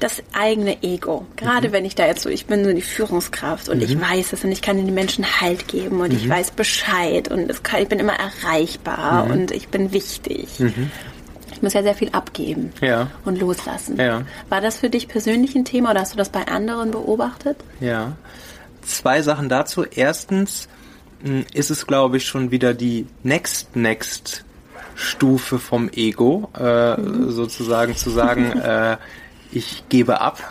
[0.00, 1.26] das eigene Ego.
[1.36, 1.72] Gerade mhm.
[1.72, 3.82] wenn ich da jetzt so, ich bin so die Führungskraft und mhm.
[3.84, 6.18] ich weiß es und ich kann den Menschen Halt geben und mhm.
[6.18, 9.32] ich weiß Bescheid und kann, ich bin immer erreichbar mhm.
[9.32, 10.58] und ich bin wichtig.
[10.58, 10.90] Mhm.
[11.52, 13.10] ich muss ja sehr viel abgeben Ja.
[13.24, 13.98] und loslassen.
[13.98, 14.22] Ja.
[14.48, 17.58] War das für dich persönlich ein Thema oder hast du das bei anderen beobachtet?
[17.80, 18.16] Ja.
[18.82, 19.84] Zwei Sachen dazu.
[19.84, 20.68] Erstens
[21.22, 24.44] mh, ist es, glaube ich, schon wieder die next next
[24.94, 26.96] Stufe vom Ego, äh,
[27.28, 28.96] sozusagen zu sagen, äh,
[29.52, 30.42] ich gebe ab.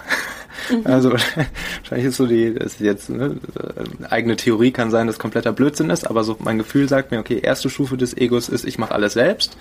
[0.83, 1.11] Also
[1.77, 5.51] wahrscheinlich ist so die, das ist jetzt ne, äh, eigene Theorie kann sein, dass kompletter
[5.51, 8.77] Blödsinn ist, aber so mein Gefühl sagt mir, okay, erste Stufe des Egos ist, ich
[8.77, 9.57] mache alles selbst.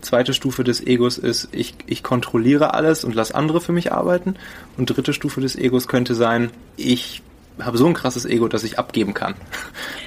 [0.00, 4.36] Zweite Stufe des Egos ist, ich, ich kontrolliere alles und lasse andere für mich arbeiten.
[4.76, 7.22] Und dritte Stufe des Egos könnte sein, ich
[7.60, 9.34] habe so ein krasses Ego, dass ich abgeben kann.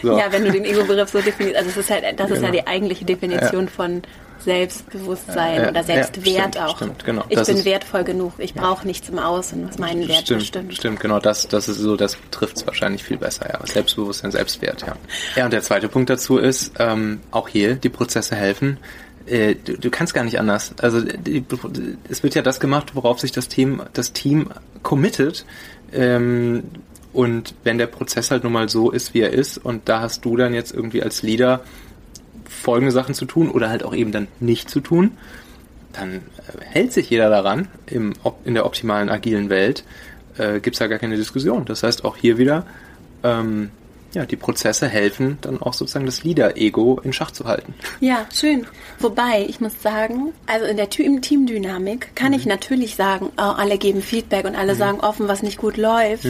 [0.04, 0.18] So.
[0.18, 2.64] Ja, wenn du den Ego-Begriff so definierst, also es ist halt, das ist ja Genau.
[2.64, 4.02] die eigentliche Definition von
[4.44, 6.76] Selbstbewusstsein Ja, oder ja, Selbstwert stimmt, auch.
[6.78, 7.24] stimmt, genau.
[7.30, 10.40] Ich Das bin ist- wertvoll genug, ich brauche nichts im Außen, was meinen Wert stimmt,
[10.40, 10.76] bestimmt.
[10.76, 11.20] stimmt, genau.
[11.20, 13.60] Das, das ist so, das trifft es wahrscheinlich viel besser, ja.
[13.66, 14.96] Selbstbewusstsein, Selbstwert, ja.
[15.36, 18.78] Ja, und der zweite Punkt dazu ist, ähm, auch hier, die Prozesse helfen.
[19.28, 20.74] Äh, Du, du kannst gar nicht anders.
[20.82, 21.44] Also die,
[22.10, 24.50] es wird ja das gemacht, worauf sich das Team, das Team
[24.82, 25.46] committet.
[25.94, 26.64] Ähm,
[27.14, 30.24] und wenn der Prozess halt nun mal so ist, wie er ist, und da hast
[30.26, 31.60] du dann jetzt irgendwie als Leader
[32.52, 35.12] folgende Sachen zu tun oder halt auch eben dann nicht zu tun,
[35.94, 36.20] dann äh,
[36.66, 38.14] hält sich jeder daran im,
[38.46, 39.84] in der optimalen agilen Welt,
[40.38, 41.66] äh, gibt es ja gar keine Diskussion.
[41.66, 42.66] Das heißt auch hier wieder,
[43.24, 43.72] ähm,
[44.14, 47.74] ja, die Prozesse helfen dann auch sozusagen das Leader-Ego in Schach zu halten.
[48.02, 48.68] Ja, schön.
[49.00, 52.38] Wobei, ich muss sagen, also in der Team- Teamdynamik kann Mhm.
[52.38, 56.26] ich natürlich sagen, oh, alle geben Feedback und alle sagen offen, was nicht gut läuft.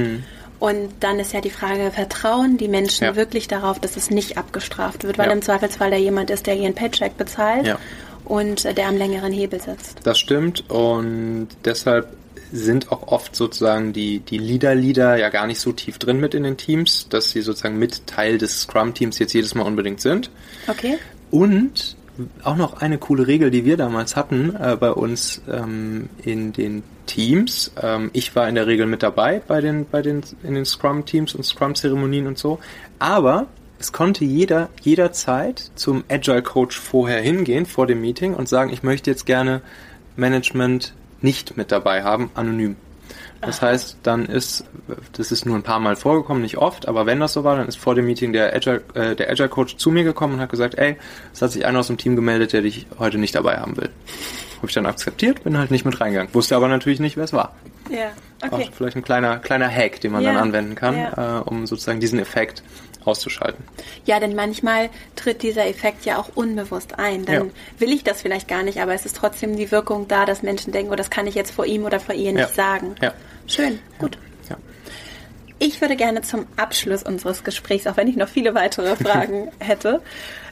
[0.62, 3.04] Und dann ist ja die Frage, vertrauen die Menschen.
[3.04, 3.16] Ja.
[3.16, 5.34] wirklich darauf, dass es nicht abgestraft wird, weil Ja.
[5.34, 7.80] im Zweifelsfall da jemand ist, der ihren Paycheck bezahlt Ja.
[8.26, 9.98] und äh, der am längeren Hebel sitzt.
[10.04, 12.14] Das stimmt und deshalb
[12.54, 16.44] sind auch oft sozusagen die, die Leader-Leader ja gar nicht so tief drin mit in
[16.44, 20.30] den Teams, dass sie sozusagen mit Teil des Scrum-Teams jetzt jedes Mal unbedingt sind.
[20.68, 21.00] Okay?
[21.32, 21.96] Und
[22.44, 26.84] auch noch eine coole Regel, die wir damals hatten äh, bei uns ähm, in den
[27.06, 27.72] Teams.
[27.82, 31.36] Ähm, ich war in der Regel mit dabei bei den, bei den, in den Scrum-Teams
[31.36, 32.60] und Scrum-Zeremonien und so.
[33.00, 33.48] Aber
[33.80, 38.84] es konnte jeder jederzeit zum Agile Coach vorher hingehen, vor dem Meeting und sagen, ich
[38.84, 39.62] möchte jetzt gerne
[40.16, 42.76] Management nicht mit dabei haben, anonym.
[43.42, 44.64] Das heißt, dann ist,
[45.14, 47.68] das ist nur ein paar Mal vorgekommen, nicht oft, aber wenn das so war, dann
[47.68, 50.50] ist vor dem Meeting der Agile, äh, der Agile Coach zu mir gekommen und hat
[50.50, 50.96] gesagt, ey,
[51.34, 53.90] es hat sich einer aus dem Team gemeldet, der dich heute nicht dabei haben will.
[54.58, 56.32] Habe ich dann akzeptiert, bin halt nicht mit reingegangen.
[56.36, 57.56] Wusste aber natürlich nicht, wer es war.
[57.90, 58.12] Ja,
[58.48, 58.70] Auch okay.
[58.72, 61.40] vielleicht ein kleiner, kleiner Hack, den man Ja, dann anwenden kann, ja.
[61.40, 62.62] äh, um sozusagen diesen Effekt
[63.04, 63.64] auszuschalten.
[64.06, 67.26] Ja, denn manchmal tritt dieser Effekt ja auch unbewusst ein.
[67.26, 67.52] Dann Ja.
[67.80, 70.72] will ich das vielleicht gar nicht, aber es ist trotzdem die Wirkung da, dass Menschen
[70.72, 72.48] denken, oh, das kann ich jetzt vor ihm oder vor ihr nicht Ja.
[72.50, 72.94] sagen.
[73.02, 73.14] Ja.
[73.48, 74.18] Schön, gut.
[74.50, 74.56] Ja.
[75.60, 80.02] Ich würde gerne zum Abschluss unseres Gesprächs, auch wenn ich noch viele weitere Fragen hätte,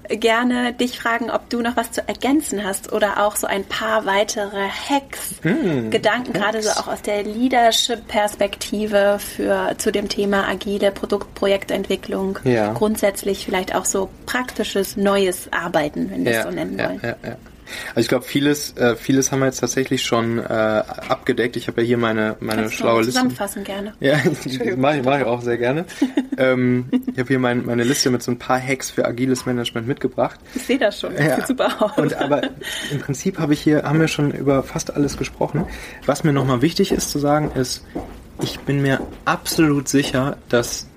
[0.10, 4.06] gerne dich fragen, ob du noch was zu ergänzen hast oder auch so ein paar
[4.06, 10.92] weitere Hacks, Hm, Gedanken, gerade so auch aus der Leadership-Perspektive für zu dem Thema agile
[10.92, 12.74] Produktprojektentwicklung, Ja.
[12.74, 17.02] grundsätzlich vielleicht auch so praktisches neues Arbeiten, wenn wir es so nennen ja, wollen.
[17.90, 21.56] Also ich glaube, vieles, äh, vieles haben wir jetzt tatsächlich schon äh, abgedeckt.
[21.56, 23.14] Ich habe ja hier meine, meine Kannst schlaue Liste.
[23.14, 23.94] zusammenfassen gerne.
[24.00, 24.18] Ja,
[24.78, 25.86] mache ich, mach ich auch sehr gerne.
[26.38, 29.88] ähm, ich habe hier mein, meine Liste mit so ein paar Hacks für agiles Management
[29.88, 30.40] mitgebracht.
[30.56, 31.14] Ich sehe das schon.
[31.16, 31.36] Das Ja.
[31.38, 31.98] sieht super aus.
[31.98, 32.42] Und aber
[32.92, 35.66] im Prinzip habe ich hier, haben wir schon über fast alles gesprochen.
[36.06, 37.84] Was mir nochmal wichtig ist zu sagen, ist,
[38.42, 40.88] ich bin mir absolut sicher, dass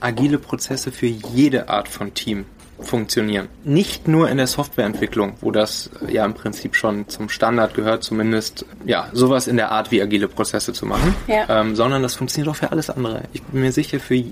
[0.00, 2.44] agile Prozesse für jede Art von Team
[2.82, 3.48] funktionieren.
[3.64, 8.02] Nicht nur in der Softwareentwicklung, wo das äh, ja im Prinzip schon zum Standard gehört,
[8.04, 11.60] zumindest ja sowas in der Art wie agile Prozesse zu machen, Ja.
[11.60, 13.22] ähm, sondern das funktioniert auch für alles andere.
[13.32, 14.22] Ich bin mir sicher, für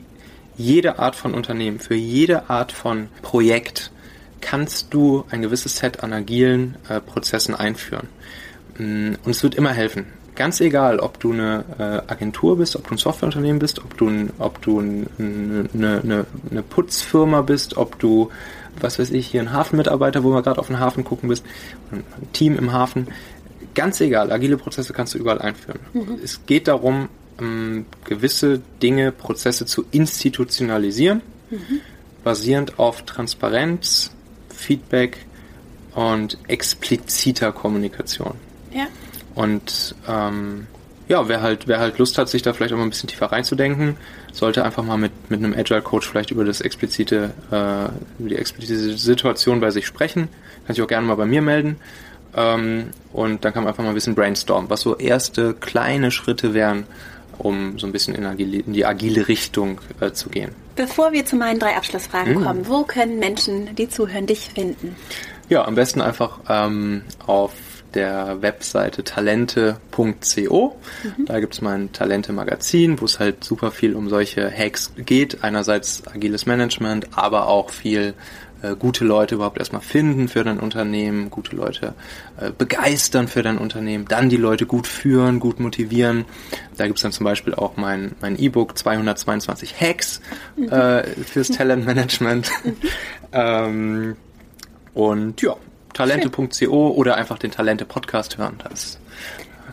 [0.57, 3.91] jede Art von Unternehmen, für jede Art von Projekt
[4.41, 8.09] kannst du ein gewisses Set an agilen äh, Prozessen einführen.
[8.79, 10.07] Mm, Und es wird immer helfen.
[10.41, 14.09] Ganz egal, ob du eine äh, Agentur bist, ob du ein Softwareunternehmen bist, ob du,
[14.09, 18.31] ein, ob du ein, eine, eine, eine Putzfirma bist, ob du,
[18.81, 21.45] was weiß ich, hier ein Hafenmitarbeiter, wo wir gerade auf den Hafen gucken bist,
[21.93, 23.09] ein Team im Hafen.
[23.75, 25.79] Ganz egal, agile Prozesse kannst du überall einführen.
[26.25, 31.21] Es geht darum, ähm, gewisse Dinge, Prozesse zu institutionalisieren,
[32.25, 34.11] basierend auf Transparenz,
[34.49, 35.19] Feedback
[35.95, 38.37] und expliziter Kommunikation.
[38.73, 38.87] ja.
[39.35, 40.67] Und ähm,
[41.09, 43.27] ja, wer halt, wer halt Lust hat, sich da vielleicht auch mal ein bisschen tiefer
[43.27, 43.97] reinzudenken,
[44.33, 48.37] sollte einfach mal mit, mit einem Agile Coach vielleicht über das explizite, äh, über die
[48.37, 50.29] explizite Situation bei sich sprechen.
[50.67, 51.77] Kann sich auch gerne mal bei mir melden.
[52.37, 56.55] Ähm, und dann kann man einfach mal ein bisschen brainstormen, was so erste kleine Schritte
[56.55, 56.87] wären,
[57.39, 60.53] um so ein bisschen in, agile, in die agile Richtung äh, zu gehen.
[60.77, 62.45] Bevor wir zu meinen drei Abschlussfragen Mhm.
[62.45, 64.95] kommen, wo können Menschen, die zuhören, dich finden?
[65.49, 67.51] Ja, am besten einfach ähm, auf
[67.95, 70.77] der Webseite talente.co.
[71.03, 71.25] Mhm.
[71.27, 75.43] Da gibt's mein Talente-Magazin, wo es halt super viel um solche Hacks geht.
[75.43, 78.15] Einerseits agiles Management, aber auch viel
[78.63, 81.95] äh, gute Leute überhaupt erstmal finden für dein Unternehmen, gute Leute
[82.39, 86.27] äh, begeistern für dein Unternehmen, dann die Leute gut führen, gut motivieren.
[86.77, 90.21] Da gibt's dann zum Beispiel auch mein mein E-Book 222 Hacks
[90.57, 90.69] mhm.
[90.69, 92.51] äh, fürs Talentmanagement.
[92.65, 92.77] Mhm.
[93.33, 94.17] ähm,
[94.93, 95.57] und ja,
[95.93, 98.59] talente.co oder einfach den Talente-Podcast hören.
[98.69, 98.99] Das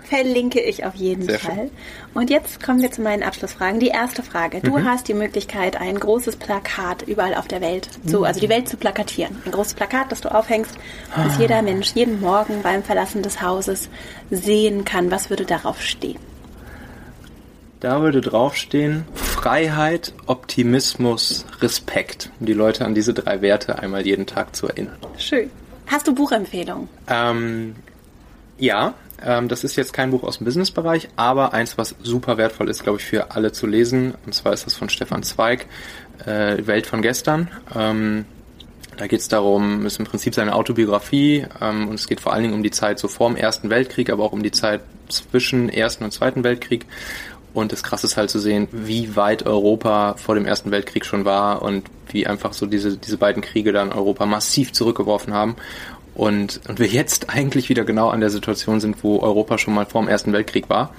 [0.08, 1.56] verlinke ich auf jeden Sehr Fall.
[1.56, 1.72] Schön.
[2.14, 3.80] Und jetzt kommen wir zu meinen Abschlussfragen.
[3.80, 4.62] Die erste Frage.
[4.62, 4.86] Du mhm.
[4.86, 8.24] hast die Möglichkeit, ein großes Plakat überall auf der Welt zu, mhm.
[8.24, 9.36] also die Welt zu plakatieren.
[9.46, 10.76] Ein großes Plakat, das du aufhängst,
[11.16, 11.42] das ah.
[11.42, 13.90] jeder Mensch jeden Morgen beim Verlassen des Hauses
[14.32, 15.12] sehen kann.
[15.12, 16.20] Was würde darauf stehen?
[17.80, 24.26] Da würde draufstehen Freiheit, Optimismus, Respekt, um die Leute an diese drei Werte einmal jeden
[24.26, 24.98] Tag zu erinnern.
[25.18, 25.52] Schön.
[25.88, 26.90] Hast du Buchempfehlungen?
[27.08, 27.76] Ähm,
[28.58, 32.70] ja, ähm, das ist jetzt kein Buch aus dem Businessbereich, aber eins, was super wertvoll
[32.70, 34.14] ist, glaube ich, für alle zu lesen.
[34.26, 35.68] Und zwar ist das von Stefan Zweig,
[36.26, 37.50] äh, Welt von gestern.
[37.76, 38.26] Ähm,
[38.98, 42.44] da geht es darum, ist im Prinzip seine Autobiografie ähm, und es geht vor allen
[42.44, 45.70] Dingen um die Zeit so vor dem Ersten Weltkrieg, aber auch um die Zeit zwischen
[45.70, 46.86] Ersten und Zweiten Weltkrieg.
[47.58, 51.26] Und das Krasse ist halt zu sehen, wie weit Europa vor dem Ersten Weltkrieg schon
[51.26, 55.56] war und wie einfach so diese, diese beiden Kriege dann Europa massiv zurückgeworfen haben.
[56.14, 59.88] Und, und wir jetzt eigentlich wieder genau an der Situation sind, wo Europa schon mal
[59.88, 60.94] vor dem Ersten Weltkrieg war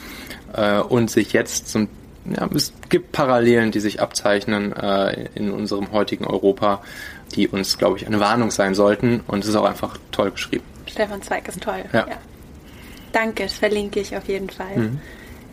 [0.52, 1.86] äh, und sich jetzt zum
[2.24, 6.82] ja, es gibt Parallelen, die sich abzeichnen äh, in unserem heutigen Europa,
[7.36, 9.20] die uns, glaube ich, eine Warnung sein sollten.
[9.28, 10.64] Und es ist auch einfach toll geschrieben.
[10.88, 11.84] Stefan Zweig ist toll.
[11.92, 12.08] Ja.
[12.08, 12.16] ja.
[13.12, 14.76] Danke, das verlinke ich auf jeden Fall.
[14.76, 15.00] Mhm.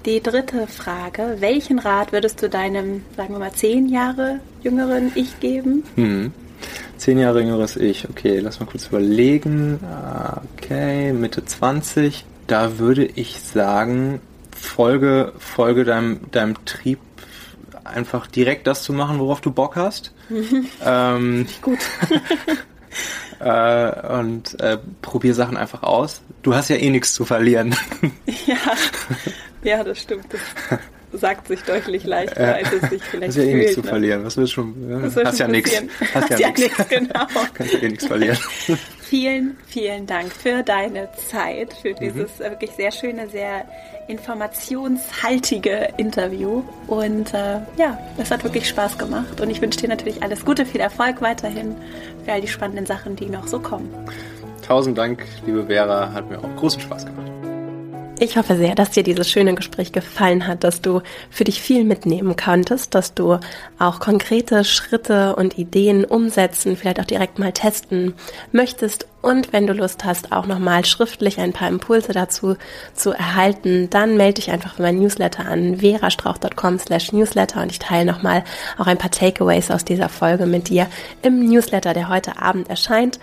[0.06, 5.40] Die dritte Frage: Welchen Rat würdest du deinem, sagen wir mal, zehn Jahre jüngeren Ich
[5.40, 5.84] geben?
[5.96, 6.32] Mhm.
[6.98, 9.80] Zehn Jahre jüngeres Ich, okay, lass mal kurz überlegen.
[10.56, 12.24] Okay, Mitte 20.
[12.48, 14.22] Da würde ich sagen,
[14.56, 17.00] folge, folge deinem, deinem Trieb,
[17.84, 20.14] einfach direkt das zu machen, worauf du Bock hast.
[20.86, 21.80] ähm, Gut.
[23.40, 26.22] äh, und äh, probier Sachen einfach aus.
[26.44, 27.76] Du hast ja eh nichts zu verlieren.
[28.46, 28.58] ja,
[29.66, 30.26] ja, das stimmt.
[30.32, 30.80] Das
[31.22, 33.88] sagt sich deutlich leichter, äh, als es sich vielleicht Hast ja eh nichts zu ne?
[33.88, 34.24] verlieren.
[34.24, 34.90] Was willst schon?
[34.90, 35.82] Ja, hast, hast ja nichts.
[36.14, 37.26] Hast, ja, ja nichts, genau.
[37.54, 38.38] Kannst ja eh nichts verlieren.
[39.02, 42.00] vielen, vielen Dank für deine Zeit, für mhm.
[42.00, 42.44] dieses mhm.
[42.44, 43.66] wirklich sehr schöne, sehr
[44.08, 46.64] informationshaltige Interview.
[46.88, 49.42] Und äh, ja, es hat wirklich Spaß gemacht.
[49.42, 51.76] Und ich wünsche dir natürlich alles Gute, viel Erfolg weiterhin
[52.24, 53.92] für all die spannenden Sachen, die noch so kommen.
[54.66, 57.35] Tausend Dank, liebe Vera, hat mir auch großen Spaß gemacht.
[58.18, 61.84] Ich hoffe sehr, dass dir dieses schöne Gespräch gefallen hat, dass du für dich viel
[61.84, 63.40] mitnehmen konntest, dass du
[63.78, 68.14] auch konkrete Schritte und Ideen umsetzen, vielleicht auch direkt mal testen
[68.54, 69.06] möchtest.
[69.22, 72.56] Und wenn du Lust hast, auch nochmal schriftlich ein paar Impulse dazu
[72.94, 77.62] zu erhalten, dann melde dich einfach für mein Newsletter an verastrauch.com slash newsletter.
[77.64, 78.46] Und ich teile nochmal
[78.78, 80.88] auch ein paar Takeaways aus dieser Folge mit dir
[81.22, 83.20] im Newsletter, der heute Abend erscheint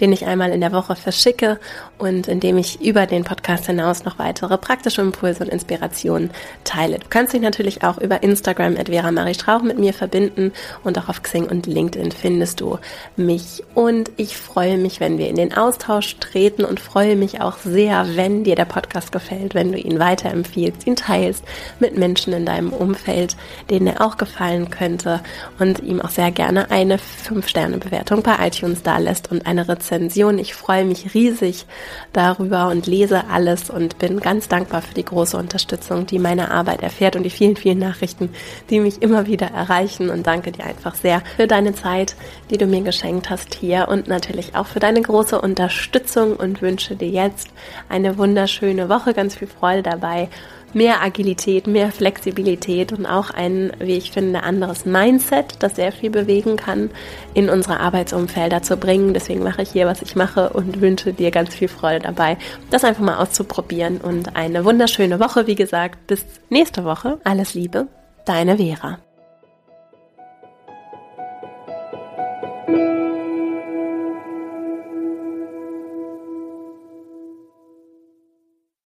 [0.00, 1.58] den ich einmal in der Woche verschicke
[1.98, 6.30] und in dem ich über den Podcast hinaus noch weitere praktische Impulse und Inspirationen
[6.64, 6.98] teile.
[6.98, 10.98] Du kannst dich natürlich auch über Instagram at Vera Marie Strauch mit mir verbinden und
[10.98, 12.78] auch auf Xing und LinkedIn findest du
[13.16, 13.62] mich.
[13.74, 18.16] Und ich freue mich, wenn wir in den Austausch treten und freue mich auch sehr,
[18.16, 21.44] wenn dir der Podcast gefällt, wenn du ihn weiterempfiehlst, ihn teilst
[21.78, 23.36] mit Menschen in deinem Umfeld,
[23.68, 25.20] denen er auch gefallen könnte
[25.58, 30.38] und ihm auch sehr gerne eine 5-Sterne-Bewertung bei iTunes da lässt und eine Rezension Rezension.
[30.38, 31.66] Ich freue mich riesig
[32.12, 36.82] darüber und lese alles und bin ganz dankbar für die große Unterstützung, die meine Arbeit
[36.82, 38.30] erfährt und die vielen, vielen Nachrichten,
[38.70, 40.10] die mich immer wieder erreichen.
[40.10, 42.16] Und danke dir einfach sehr für deine Zeit,
[42.50, 46.96] die du mir geschenkt hast hier und natürlich auch für deine große Unterstützung und wünsche
[46.96, 47.48] dir jetzt
[47.88, 50.28] eine wunderschöne Woche, ganz viel Freude dabei
[50.74, 56.10] mehr Agilität, mehr Flexibilität und auch ein, wie ich finde, anderes Mindset, das sehr viel
[56.10, 56.90] bewegen kann,
[57.34, 59.14] in unsere Arbeitsumfelder zu bringen.
[59.14, 62.36] Deswegen mache ich hier, was ich mache und wünsche dir ganz viel Freude dabei,
[62.70, 67.18] das einfach mal auszuprobieren und eine wunderschöne Woche, wie gesagt, bis nächste Woche.
[67.24, 67.88] Alles Liebe,
[68.24, 68.98] deine Vera.